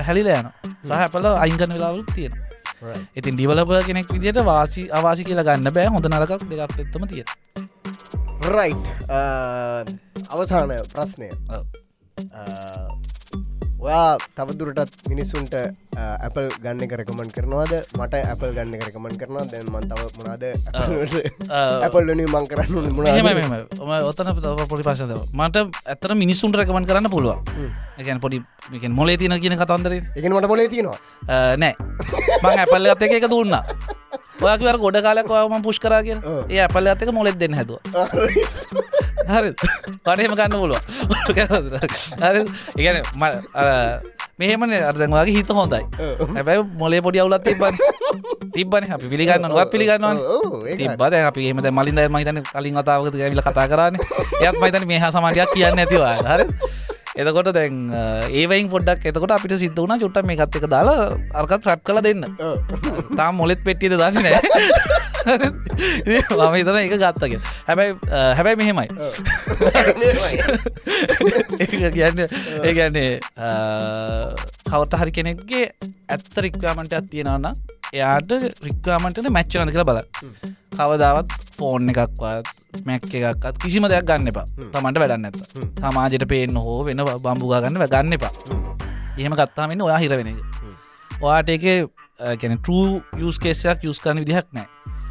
[0.06, 0.48] හැලිල යන
[0.84, 2.34] සහ ඇපල අයිංකන වෙලාවල් තියෙන
[3.16, 5.86] ඉතින් ඩිවලප කෙනෙක් විදිට වාසි අවාසි කියලා ගන්න බෑ.
[5.86, 7.24] හොඳ නරකක් දෙකක් එත්තම තිය
[8.48, 8.74] රයි්
[10.28, 11.28] අවසාන ප්‍රශ්නය
[13.82, 15.54] ඔයා තවදුරටත් මිනිස්සුන්ට
[15.98, 17.72] ඇපල් ගන්න කරකමන් කරනවාද?
[17.98, 19.44] මට ඇපල් ගන්න කරකමන් කරනවා.
[19.52, 20.44] දැන් මන් තව මොනාද
[21.86, 22.74] ඇපල් වනි මං කරන්න
[23.82, 24.30] ඔම ඔතන
[24.70, 25.56] පොඩි පශද මට
[25.94, 27.42] ඇතර මිනිස්සුන් රැකමන් කරන්න පුළුව
[27.98, 28.38] එකන් පොඩි
[29.00, 29.92] මොලේ තියන කියන කතන්දර?
[30.14, 30.98] එක මට පොලේ තියෙනවා.
[31.58, 31.74] නෑ.
[32.42, 33.58] මං ඇපල්ල එක එක දුන්න
[34.46, 36.50] ඔයකවර ගොඩ කාලක් ම පුෂ් කරා කිය ඔව්.
[36.50, 37.78] ඒ ඇපල්ල අතක මොලෙත් දෙන්න හැතුව
[39.32, 39.50] හරි.
[40.04, 40.54] පටහෙම ගන්න
[42.22, 42.42] හරි.
[42.80, 42.96] ඉගැන
[44.40, 44.72] මෙහෙමන.
[44.90, 45.82] අර්දවාගේ හිත හොඳයි.
[46.36, 47.74] හැබැයි මොලේ පොඩි අවුලත් තිබන
[48.54, 50.16] තිබන අපි පිළිගන්න නොත් පිළිගන්නවන.
[50.80, 53.94] තිබද අපි එමද මලින්ද මහිතන කලින් අතාවක ඇවිල කතා කරන්න
[54.42, 56.46] එයත් මහිතන මේ හා සමාජයක් කියන්න ඇතිවා හරි
[57.12, 57.74] එතකොට දැන්
[58.32, 62.24] ඒවයින් පොඩ්ඩක් එතකොට අපිට සිද්ධ වුණ චුට්ට මේ එකත් එක දාලා අර්කත් රැප් කල දෙන්න.
[63.16, 64.40] තාම් මොලෙත් පෙට්ටිද දන්න නෑ
[66.32, 67.34] මම හිතන එක ගත්තක
[67.68, 67.92] හැබැයි
[68.36, 68.88] හැබැයි මෙහෙමයි.
[71.92, 72.24] කියන්න
[72.64, 73.12] ඒ ගැන්නේ
[74.64, 75.64] කවට හරි කෙනෙක්ගේ
[76.08, 77.52] ඇත්ත රික්වාමටයක් තියෙනවන්න
[77.92, 78.30] එයාට
[78.66, 79.98] රික්වාමටන මැච්චනද කියලා බල
[80.76, 84.46] කවදාවත් ෆෝන් එකක්වත් මැක් එකක්ත් කිසිම දෙයක් ගන්න එපා.
[84.74, 85.36] තමන්ට වැඩන්න ඇත
[85.82, 88.32] සමාජයට පේෙන් හෝ වෙන බම්බුගන්න ගන්න එපා.
[89.18, 90.40] එහෙම ගත්තාමන්න ඔයා හිර වෙන එක.
[91.20, 91.64] ඔයාට එක
[92.40, 94.66] කැන ටරූ යස් කේසයක් යස් කරන විදිහක් නෑ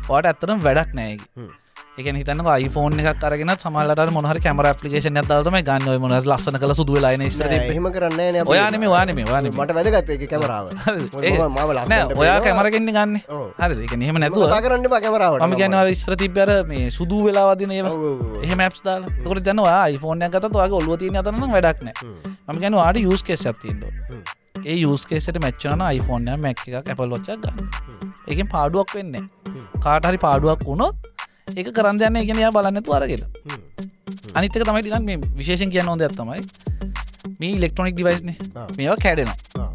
[0.10, 1.50] වාට ඇත්තරම් වැඩක් නෑගේ
[1.94, 6.98] එක හිතන iPhoneෆෝන් එකක් අරගෙන සමල්ලට මොහර කැමර පපිේෂන දල්තම ගන්න මොන ලස්සන කල සුදුව
[6.98, 10.72] ලයින එහෙම කරන්න ඔයානම වානම වාන මට වැදගත් කැමරාව
[12.22, 13.18] ඔයා කැමරගෙන්න්න ගන්න.
[13.60, 19.10] හරි එහෙම නැතුව කරන්න කැමරාවට ම ගැනව ස්ත්‍ර තිබ්බර මේ සුදු වෙලාවදින එහෙම ප් දාල.
[19.24, 21.92] තොට දනවා iPhoneෆෝන් ගත වගේ ඔල්ුවතිය අතරන වැඩක්න
[22.48, 23.84] ම ගැන වාට යස් කෙස් ඇතින්ඩ
[24.64, 27.70] ඒ යස්කේසට මච්චන iPhoneෆෝන්ය මැක් එක කැපල් ොච්චක් ගන්න.
[28.28, 29.18] ඒකෙන් පාඩුවක් වෙන්න
[29.82, 31.11] කාටහරි පාඩුවක් වුණොත්
[31.52, 33.24] ඒක කරන්න යන්න එකනයා බලන්නතු අරගෙන.
[34.36, 36.42] අනිතක තමයි ටිකන් මේ විශේෂෙන් කියන්න හොඳ ඇත්තමයි
[37.40, 38.36] මේ ඉලෙක්ට්‍රොනික් ඩිවයිස්නේ
[38.78, 39.68] මේවා කැඩෙනවා.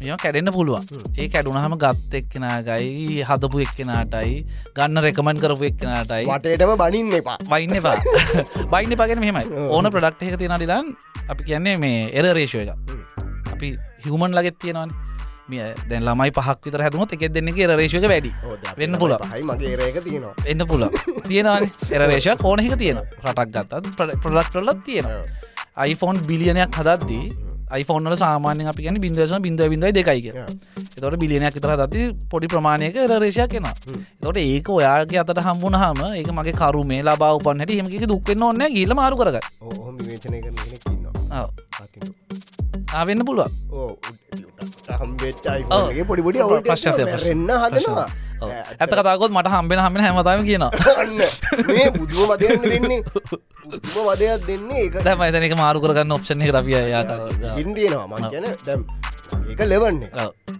[0.00, 0.84] මේවා කැඩෙන්න්න පුළුවන්.
[1.16, 4.36] ඒ කැඩුනහම ගත් එක්කෙනගයි හදපු එක්කෙනටයි
[4.76, 6.24] ගන්න රෙකමන් කරපු එක්කෙනටයි.
[6.28, 7.36] වටේටම බනින්න එපා.
[7.52, 7.96] වයින්න එපා.
[8.72, 9.66] බයින්න පගෙන මෙහෙමයි.
[9.68, 10.94] ඕන ප්‍රඩක්් එක තියෙනටිලන්
[11.28, 12.72] අපි කියන්නේ මේ එර රේෂෝ එක.
[13.52, 13.74] අපි
[14.06, 14.96] හිවමන් ලගෙත් තියෙනවාන
[15.48, 18.32] මේ දැන් ළමයි පහක් විතර හැතුමත් එකෙක් දෙන්නක එර රේෂක වැඩි.
[18.78, 18.98] වෙන්න.
[19.34, 20.34] හයි මගේ රේක තියෙනවා.
[20.46, 20.88] එන්න පුල
[21.28, 21.68] තියෙනවාන.
[21.90, 23.84] එරරේෂ කෝනහික තියෙන රටක් ගත්තත්
[24.22, 25.22] ප්‍රඩක්ටොල්ලත් තියෙනවා.
[25.86, 27.26] iPhoneෆෝන් බිලියනයක් හදද්දී
[27.70, 30.26] iPhoneෆෝන්ල සාමාන්‍ය අපි ගැන බින්දසන බිඳ බිඳයි දෙකයික
[30.96, 33.68] එතොට බිලියනයක් විතර දති පොඩි ප්‍රමාණයක රේෂයක් කෙන
[34.22, 38.46] තොට ඒක ඔයාගේ අතට හම්බුණ හම ඒක මගේ කරු මේ ලබා උපන් හැට හෙමක දුක්වෙන්න
[38.50, 42.56] ඔන්න ගීල මාරු කරග ඔහොම විවේචනය කරන කෙනෙක් ඉන්නවා.
[42.94, 43.92] ආවෙන්න පුළුව ඕ
[45.00, 45.60] හම්බෙච්චයි.
[46.04, 48.08] පොඩිපොඩි ප්‍රශ්නයක් රෙන්න්න හදනවා.
[48.80, 51.20] ඇත කතාකොත් මට හම්බෙන හමෙන හැමතම කියන අන්න.
[51.68, 53.02] මේ බුදුව වදයන්න දෙන්නේ.
[54.08, 54.94] වදයක් දෙන්නේ එක
[55.44, 57.04] එක මාරු කරගන්න ඔප්ෂණ රපිය යා
[57.56, 58.82] හින්දියනවා මං ගැන දැම්
[59.50, 60.08] ඒක ලෙවන්නේ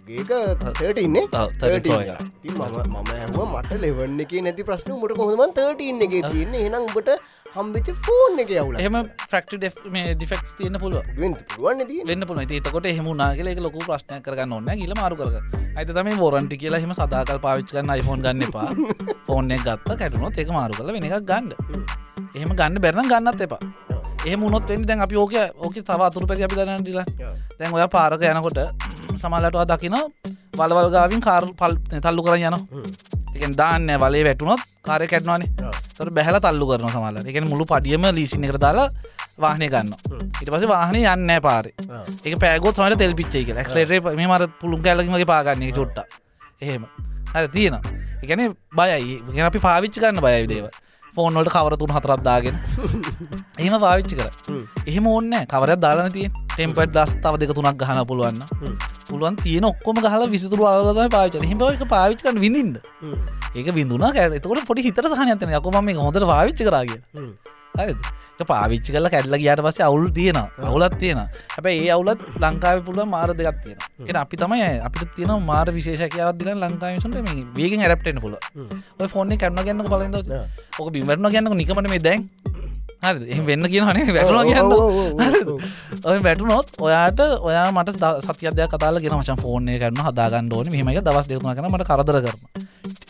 [0.09, 2.21] ඒක තට ඉන්නේ ඔව්, 30 Pro එක.
[2.45, 6.65] මම ඇහුව මට ලෙවන්න එක නැති ප්‍රශ්න මට කොහොමන් තට ඉන්න එක තියන්නේ?
[6.67, 7.11] එනම් උඹට
[7.55, 11.03] හම්බිච ෆෝන් එක යවුල එහෙම ෆක්ට මේ ඩිෆෙක්ස් තියන්න පුළුව
[12.05, 15.29] වෙන්න පුළ ඒතකොට එහෙමුණනා කියල එක ලොකු ප්‍රශ්නය කරගන්න ඔන්න ගිල මාරු කර
[15.75, 18.69] ඇත තම ෝරන්ටි කියලා හෙම සදාකල් පාවිච්චකන්න iPhoneෆෝන් ගන්න එපා.
[19.27, 21.53] ෆෝන් එක ගත්ත කැටුනොත් ඒක මාරු කල වෙන එකක් ගන්න.
[22.35, 23.88] එහෙම ගන්න බැරන ගන්නත් එපා
[24.25, 25.33] ඒ මුණොත් වෙනි දැන් අපි ඕක
[25.65, 27.05] ඕක තව අතුරු පැති අපි දන්න ඩිලා
[27.59, 28.59] දැන් ඔය පාරක යනකොට
[29.21, 29.95] සමල්ලටවා දකින
[30.57, 32.57] වලවල්ගාවින් කාර් පල් තල්ලු කර යන
[33.35, 38.47] එකෙන් දාන්න වලේ වැටුනොත් කාරය කැටනවානේ තොට බැහල තල්ලු කරන සමල්ල එකෙන මුළු පඩියම ලීසින
[38.49, 38.89] කර දාලා
[39.39, 39.93] වාහනය ගන්න
[40.41, 41.73] ඉට පස වාහනය යන්න පාරේ.
[42.25, 43.63] එක පෑගොත් මට තෙල් පිච්චේ කියලා.
[43.63, 45.99] ක්ලේට මේ මර පුළුම් කැලකිමගේ පාගන්නේ චුට්ට
[46.61, 46.85] එහෙම.
[47.33, 47.79] හර තියෙන
[48.23, 49.43] එකන බයයි.
[49.47, 50.69] අපි පාවිච්චි කරන්න බයයි දේව
[51.15, 52.55] ෆෝනොට කවරතුන් හතරත්දාගෙන
[53.57, 54.29] එහෙම පාවිච්චි කර
[54.85, 58.41] එහෙම ඕන්න කවරයක් දාලන තිය ටෙම්පට දස් තව දෙක තුනක් ගහන පුළුවන්න
[59.05, 62.81] පුළුවන් තියෙන ඔක්කොම ගහල විසිතුරු අලද පාච හිමක පාවිච්කන් විඳින්ට
[63.53, 67.01] ඒක බිඳුන කැ එතකොට පොඩි හිතර සහනයතන යකොම මේ හොඳට පාවිච්චි කරාගේ
[67.79, 68.09] හරිද?
[68.41, 73.29] පාවිච්චි කල කැඩල ගයාට පස්සේ අවුල් තියෙන අවුලත් තියෙන හැබැයි ඒ අවුලත් ලංකාව පුළුව මාර
[73.33, 78.37] දෙයක් තියෙන එක අපි තමයි අපිට තියෙන මාර විශේෂකයාව දිල ලංකාවසට මේ වේගෙන් ඇරප්ටෙන පුල
[78.99, 80.31] ඔය ෆෝන කැන්න ගන්න බලද
[80.79, 82.27] ඕක බිමරන ගන්න නිකමට මේ දැන්
[83.03, 84.05] හරි එහම වෙන්න කියනනේ.
[84.15, 84.71] වැටුවා කියන්න
[86.09, 87.89] ඔය වැටුනොත් ඔයාට ඔයා මට
[88.25, 90.67] සතියදයක් කතාල ගෙන මචන් ෆෝර්නය කරන්න හදාගන්න ඕන.
[90.73, 92.67] මෙහමක දවස් දෙකුණ කන මට කරදර කරන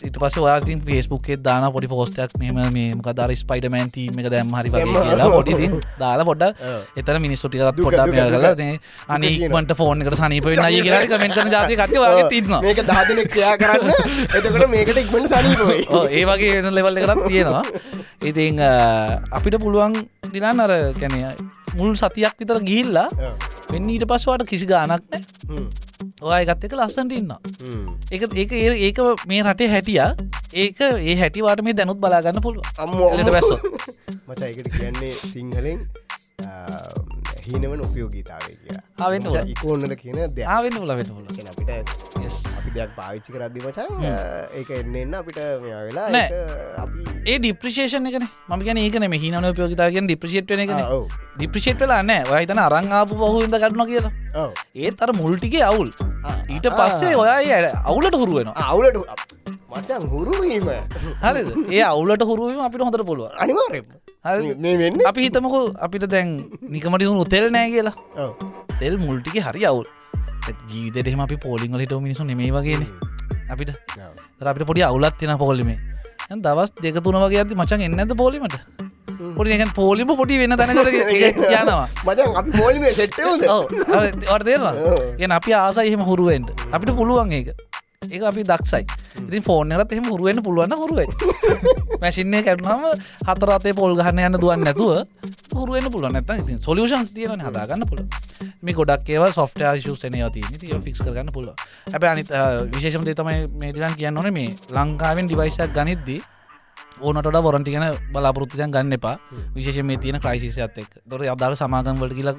[0.08, 4.70] ඉට පස ඔයාතින් ෆේස්බුක්ේ දාන පොඩි පෝස්ටයක් මෙම මේමක දර ස්පයිඩමෑන් තීම එක දැම් හරි
[4.74, 5.68] කියලා පොඩි
[6.02, 6.62] දාලා පොඩ්ඩ
[7.02, 8.46] එතර මිනිස්සුටිකත් පොඩ්ඩ කල
[9.16, 13.90] අනිමට ෆෝන් එකට සනීප අය කියලා කමෙන්ට ජාති කට තින්න මේක දාදනෙක් ක්ෂයා කරන්න.
[14.38, 15.82] එතකට මේකට ඉක්මට සනීපයි
[16.20, 17.64] ඒ වගේ වෙන ලෙවල් එකරත් තියෙනවා.
[18.30, 18.54] ඉතින්
[19.36, 19.94] අපිට පුළුවන්
[20.32, 21.20] දිනන්න අර කැනය
[21.76, 23.08] මුල් සතියක් විතර ගිහිල්ලා
[23.70, 25.22] වෙන්න ඊට පස්වාට කිසි ගානක් නෑ
[26.20, 27.32] ඔයගත් එක ලස්සන්ට ඉන්න
[28.10, 30.00] එක ඒක ඒක මේ රටේ හැටිය
[30.54, 33.58] ඒක ඒ හැටිවාට මේ දැනුත් බලාගන්න පුළුව අම්මෝ එලට බැස්සෝ
[34.28, 35.80] මච එකට කියන්නේ සිංහලෙන්
[37.46, 38.82] හීනවන උපයෝගීතාවේ කියලා.
[39.26, 39.48] ඕන.
[39.48, 40.20] ඉකෝන්නට කියන
[40.98, 41.70] වෙන්න පුල කියන අපිට
[42.70, 43.90] අපි දෙයක් පාවිච්චි කරද්දි මචන්
[44.58, 46.08] ඒක එන්න එන්න අපිට මෙයා වෙලා.
[47.26, 48.26] ඒක ඒ ඩිප්‍රේෂන් එකන.
[48.48, 50.72] ම ගැන ඒකන මේ හිනන පයෝගතාවගෙන් ඩිප්‍රේට් එක
[51.38, 52.22] ඩිප්‍රේට් වෙලා නෑ.
[52.32, 54.12] ඔයහිතන අරංආපු පහුවිද කටන කියලා.
[54.74, 55.90] ඒත් අර මුල්ටිගේ අවුල්.
[56.54, 58.96] ඊට පස්සේ ඔයා ඒ අවුලට හුරුවෙන අවුලට
[59.70, 60.68] මචන් හුරුවීම
[61.24, 61.48] හරිද?
[61.76, 63.86] ඒ අවුලට හුරුවීම අපිට හොඳට පුළුව අනිවාරෙන්
[64.26, 66.36] හරි අපි හිතමකු අපිට දැන්
[66.74, 67.94] නිකමට දුණු තෙල් නෑ කියලා.
[68.82, 69.86] තෙල් මුල්ටික හරි අවුල්
[70.68, 72.86] ජීවිතෙම අපි පෝලිංගල හිට මිනිසු නෙමේ වගේන.
[73.48, 73.70] අපිට.
[74.42, 75.78] අපිට පොඩි අවුලත් තින පොලිමේ
[76.38, 78.54] දවස් දෙක තුන වගේ ඇති මචන් එන්නද පෝලිමට
[79.36, 80.86] පොඩි එක පෝලිම පොඩි වෙන්න තැනකට
[81.56, 81.88] යනවා.
[82.06, 82.92] මචන් අපි පෝලිමේ
[83.48, 83.64] ඔව්.
[85.18, 87.54] ගෙන අපි ආසයි එහෙම හුරුවෙන්ට අපිට පුළුවන් ඒක.
[88.06, 88.84] ඒක අපි දක්ෂයි.
[89.18, 91.00] ඉතින් ෆෝන් එකත් එහෙම හුරුවෙන්න්න පුළුවන්න හුරුව
[92.00, 92.86] මැසින්නේ කැටනම
[93.26, 94.92] හතරතේ පොල් ගහන්න යන්න දුවන් නැතුව
[95.54, 98.04] හුරුවෙන් පුළුව නැත ඉතින් සොලියෂන්ස් තියන හදාගන්න පුළ
[98.62, 102.32] මේ ගොඩක් ඒව සොෆ්ට ශෂනයති ති ෆික්ස් කරගන්න පුළුව හැබ අනිත
[102.70, 106.20] විශේෂමදේ තමයි මේදිලන් කියන්න ඕන මේ ලංකාවෙන් ඩිවයිසක් ගනිද්දී
[107.00, 109.16] ඕනට බොරන්ටි ගැන බලාපොරත්තියන් ගන්න එපා.
[109.56, 112.30] විශේෂ මේ තියෙන ක්‍රයිසිසයත් එක් දොර අදාර සමාගම්වලට කියල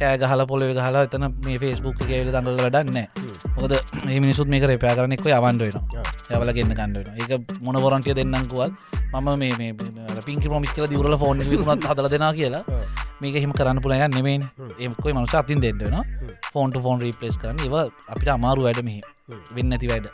[0.00, 2.98] කෑ ගහල පොලොව ගහලා එතන මේ ෆේස්බුක් කියල දඟල වැඩන්න
[4.10, 5.76] ඒ මිනිසුත් මේක රේපයා කරනෙක් යවන්ඩ වෙන
[6.36, 8.72] යවල ගන්න කණ්ඩ වෙන ඒක මොන වොරන්ටිය දෙන්නකුවත්
[9.14, 9.72] මම මේ
[10.26, 12.64] පින්කි මොමිස් කියල දිවරල ෆෝන් විකුණත් හදල දෙනා කියලා.
[13.20, 14.38] මේක හිම කරන්න පුළයන් නෙමේ
[14.78, 15.96] ඒමකොයි මනුස අතින් දෙන්නන
[16.52, 17.64] ෆෝන්ට ෆෝන් රීපලස් කරන්න.
[17.64, 17.76] ඒව
[18.12, 19.00] අපිට අමාරු වැඩ මෙහි.
[19.56, 20.06] වෙන්න ඇති වැඩ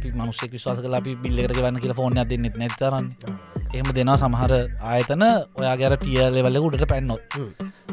[0.00, 3.06] අපි මනුස්සෙක් විශවාස කල අපි බිල්ලකට ගවන්න කියලා ෆෝන් අදන්න නැතරන්න
[3.74, 4.52] එහෙම දෙනවා සමහර
[4.90, 5.24] ආයතන
[5.60, 7.22] ඔයා ගැර ටියලෙවල්ල උඩට පැන්නොත්.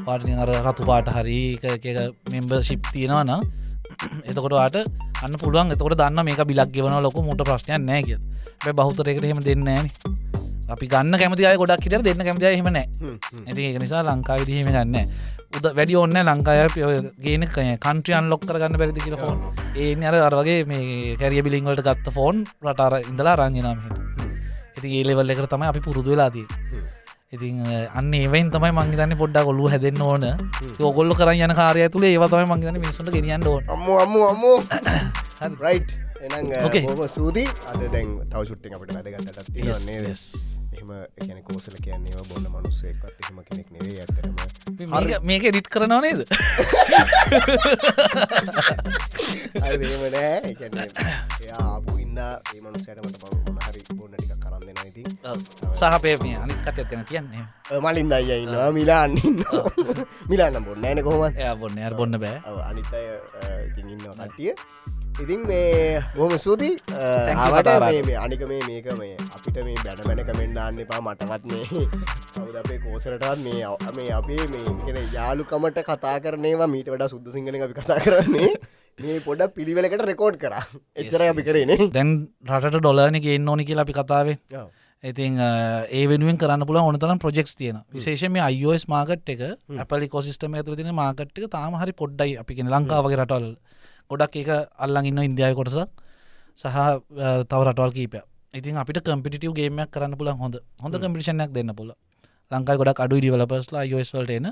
[0.06, 1.40] පාටි අර රතු පාට හරි
[2.34, 3.32] මෙම්බ ශිප් තියෙනවන
[4.30, 4.78] එතකොට වාට
[5.24, 5.74] අන්න පුළුවන්.
[5.76, 8.18] එතකොට දන්න මේක බිලක් ගෙවන ලොක මුට ප්‍රශ්නයක් නෑ කිය
[8.64, 9.88] බැ බහතරෙකට හෙම දෙන්න ෑන
[10.74, 12.88] අපි ගන්න කැමති අය ගොඩක් කිට දෙන්න කැමති හෙම නෑ
[13.48, 14.96] ඇති ඒක නිසා ලංකාවිදිහෙම ගන්න
[15.58, 16.60] උද වැඩි ඔන්න ලංකාය
[17.20, 19.38] ගේන කන්ට්‍රියන් ලොක් කරගන්න පැරිදි කියල ෆෝන්
[19.78, 23.98] ඒ අර අරවගේ මේ කැරිය බිලිංවලට ගත්ත ෆෝන් රටාර ඉඳලා රංගෙනමට
[24.76, 26.48] ඇති ඒලෙවල් එකට තමයි අපි පුරුදු වෙලාදී
[27.30, 27.56] ඉතින්
[27.92, 30.24] අන්න ඒවයින් තමයි මංගේතන්න පොඩ්ඩා කොල්ලු හැදෙන්න්න ඕන.
[30.82, 33.64] ඔගොල්ල කර යන කාරය තුළ ඒවතම මංගේතන මිනිසුට ගෙනියන්න ඕන.
[33.68, 34.54] අම්මු අම්මු අම්මු.
[35.64, 36.52] රයිට් එනම්.
[36.88, 40.14] හෝම සූදී අද දැන් තව ශුට්ටි අපට වැදගත්තටත් තියන්නේ.
[40.78, 44.36] එහම කියන කෝසල කියන්නේ බොන්න මනුස්සෙක්වත් එහෙම කෙනෙක් නෙවේ ඇතරම
[45.24, 46.20] මේක- ඩිට් කරනවා නේද?
[51.58, 53.24] ආපු ඉන්න ඒ මනුසයට මට
[53.58, 55.10] මහරි බොන්න ටික කරන්න දෙෙන ඉතින්.
[55.74, 57.44] සහපේ අනිත් කටයත් කන කියන්නේ.
[57.82, 59.14] මලින් අය ඉන්නවා මිලාන්න
[60.30, 62.38] මිලාන්න බොන්න ෑන කොහොම එයා බොන්න අර බොන්න බෑ.
[62.64, 63.06] අනිත් අය
[63.68, 64.54] ඉතින් ඉන්න කට්ටිය
[65.18, 66.70] ඉතින් මේ බොහම සූති
[67.36, 67.70] ආවට.
[68.06, 71.64] මේ- අනික මේ මේක මේ අපිට මේ බැඩ මැන කමෙන්ඩ් දාන්න එපා මටවත් මේ
[72.36, 73.62] කවුද අපේ කෝසරටත් මේ
[73.96, 78.50] මේ අපේ මේ කියන යාලුකමට කතා කරනවා මීට වඩා සුද්ද සිංහලෙන් අපි කතා කරන්නේ.
[79.00, 80.54] මේ පොඩ පිළිවෙලකට රෙකෝඩ් කර.
[80.96, 81.80] එච්චර අපි කරනේ.
[81.92, 82.12] දැන්
[82.52, 84.38] රටට ඩොලර්නි ගේන්න ඕනි කියලා අපි කතාවේ.
[85.04, 85.34] ඉතින්
[85.92, 89.42] ඒ වෙනුවෙන් කරන්න පුළ ඕනතරම් ප්‍රජෙක්ස් තියෙන විශේෂ මේ අයිෝස් මාගට් එක
[89.84, 93.50] අපලි කොසිස්ටම ඇතුර තින මාගට් එක තාම හරි පොඩ්ඩයි අපිගෙන ලංකාවගේ රටවල්
[94.10, 95.78] ගොඩක් එක අල්ලං ඉන්න ඉන්දියාව කොටස
[96.58, 96.76] සහ
[97.50, 98.22] තව රටවල් කීපය
[98.54, 100.56] ඉතින් අපිට කම්පිටිව් ගේමයක් කරන්න පුළ හොඳ.
[100.82, 101.92] හොඳ කම්පිටිෂනයක් දෙන්න පුළ
[102.52, 104.48] ලංකායි ගොඩක් අඩු ඩිවලපස්ලා යෝස්වල්ට එන.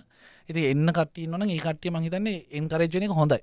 [0.49, 3.39] ඉති එන්න කට්ටිය නොන ඒ කට්ටිය මහිතන්නේ එන්කරේජනක හොඳයි.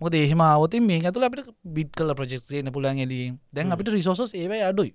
[0.00, 4.62] මොක දේහෙම ආවතින් මේ ඇතුල අපිට බිට් කල ප්‍රජෙක්්යන පුලන් එලී දැන් අපිට රිසෝසස් ඒවයි
[4.62, 4.94] අඩුයි.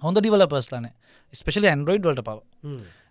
[0.00, 0.86] හොඳ ඩිවල පස්ලන
[1.34, 2.38] ස්පෙශලි ඇන්ඩරෝයිඩ් වලට පව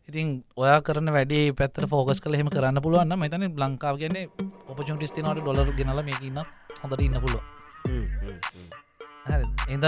[0.10, 2.36] ඉතින් ඔයා කරන වැඩේ පැත්තර ෆෝකස් කළ.
[2.36, 4.26] හෙම කරන්න පුළුවන්න මෙතන ලංකාව කියන්නේ
[4.68, 6.40] ඔපචුටිස් තිනට ඩොලර් ගෙනල මේක ඉන්න
[6.82, 7.44] හොඳට ඉන්න පුළුව
[9.70, 9.86] එද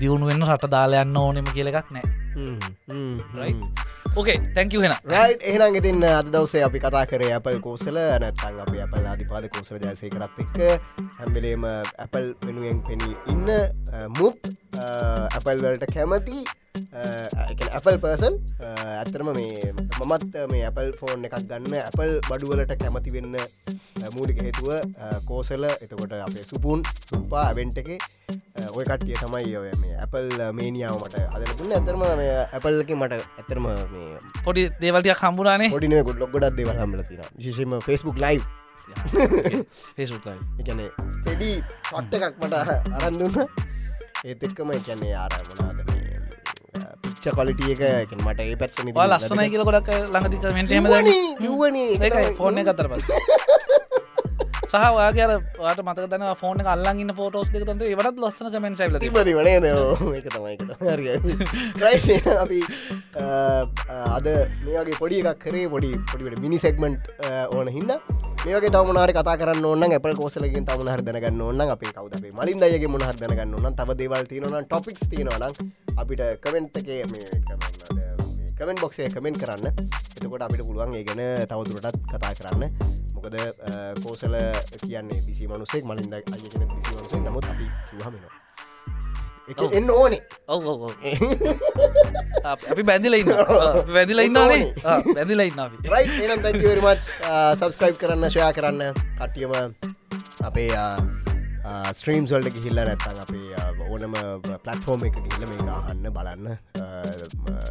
[0.00, 3.52] දියුණු වෙන්න රට දාලයන්න ඕනෙම කියල එකක් නෑ
[4.16, 4.94] ඕකේ තැංක වෙන
[5.44, 10.12] එහනම් ඉතින් අද දවසේ අපි කතා කරේ අපල් කෝසල නැත්තන් අප අපල් ආධිපාද කෝසල ජයසය
[10.14, 10.56] කරත් එක්ක
[11.18, 13.52] හැම්බෙලේම ඇපල් වෙනුවෙන් පෙනී ඉන්න
[14.16, 16.40] මුත් ඇපල් වලට කැමති
[17.68, 23.36] ඇපල් පර්සන් ඇත්තරම මේ මමත් මේ ඇපල් ෆෝන් එකක් ගන්න ඇපල් බඩුවලට කැමති වෙන්න
[24.14, 24.70] මූලික හේතුව
[25.26, 27.90] කෝසල එතකොට අපේ සුපුන් සුපා ඇවෙන්ට එක
[28.68, 33.68] ඔය කට්ටිය තමයි ඔය මේ ඇපල් මේනියාව මට අදලතුන්න ඇතරම ඇපල්ලක මට ඇතරම
[34.44, 38.42] පොඩි දේවල්ටියක් හම්බුරානේ පොඩින ගොඩ ගොඩක් දෙව හම්ල තින විශෂම ෆස්බුක් ලයි්
[40.58, 42.54] එකන ස්ටඩී පොට්ට එකක් මට
[42.96, 43.40] අරන්දුන්න
[44.24, 45.97] ඒත් එක්කම එකන්නේ ආරමනාද
[47.18, 49.90] පිච්ච කොලිටිය එක මට ඒ පැත්න වා ලස්සනයි කියල ගොඩක්
[52.00, 53.06] ඒකයි ෆෝන් එක අතර පස්
[54.70, 58.76] සහ ඔයාගේ අර වාට මතක තන ෆෝන අල්ලන්න පෝටෝස් දෙක තොන්ට ඒවටත් ලස්සන කමෙන්
[60.12, 60.54] ඒක තමයි
[62.36, 62.60] අපි
[64.16, 64.28] අද
[64.62, 67.10] මේගේ පොඩි එකක් කරේ පොඩි පොඩිට මිනි සෙක්මෙන්ට්
[67.50, 67.90] ඕන හිද
[68.44, 72.32] මේක තවමනාර කතා කරන්න ඕන්න ඇපල් කෝසලකින් තම හර දැනගන්න ඕන්න අපේ කවද?
[72.32, 75.48] මලින් අයගේ මොහර දැනගන්න ඕන්න තව දේවල් තියෙනවන ටොපික්ස් තියෙනවන
[75.98, 77.02] අපිට කමෙන්ට් එකේ
[78.58, 79.66] කමෙන්ට බොක්සේ කමෙන්ට් කරන්න.
[80.16, 82.62] එතකොට අපිට පුළුවන් ඒ ගැන තවදුරටත් කතා කරන්න.
[83.14, 83.36] මොකද
[84.02, 84.34] කෝසල
[84.82, 88.34] කියන්නේ බිසි මනුසෙක් මලින්ද අයගෙන බිසි මනුසේ නමුත් අපි කිවහමෙනවා.
[89.78, 90.22] එන්න ඕනේ.
[90.48, 90.62] ඔව
[92.72, 93.32] අපි බැඳිල ඉන්න
[93.94, 94.62] වැදිල ඉන්නනේ
[95.14, 95.76] බැඳිල ඉන්න අපි.
[95.94, 97.02] රයි් එනම් තැන්වරිමච්
[97.58, 98.82] සබස්ක්‍රයිබ් කරන්න ශයා කරන්න.
[99.18, 99.52] කට්ටියම
[100.50, 100.70] අපේ
[101.92, 104.14] ස්ත්‍රීම් සල්ට ගිහිල්ල නැත්තන් අපේ ඕනම
[104.64, 106.46] පලටෆෝර්ම් එක ගිල්ල මේ අහන්න බලන්න.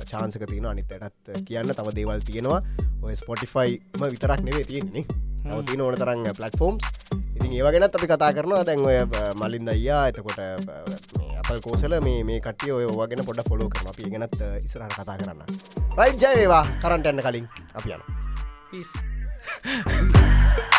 [0.09, 1.73] චාන්සක තියෙන අනිත්තටත් කියන්න.
[1.73, 2.61] තව දේවල් තියෙනවා.
[3.01, 5.05] ඔය ස්පොටිෆයිම විතරක් නෙවේ තියෙන්නේ
[5.63, 6.83] තින ඕන තරන්න පලටෆෝම්ස්
[7.37, 8.63] ඉතින් ඒවගෙනත් අපි කතා කරනවා.
[8.65, 8.97] දැන් ඔය
[9.35, 10.39] මලින්ද අයියා එතකොට
[11.39, 15.43] අප කෝසල මේ මේ කටිය ඔය ඕගෙන පොඩ ෆොලෝ කරන අපි ගෙනත් ඉස්රහට කතා කරන්න.
[15.97, 17.47] රයි් ජයවා කරන්ට එන්න කලින්.
[17.73, 18.01] අපි යන
[18.71, 18.91] පිස්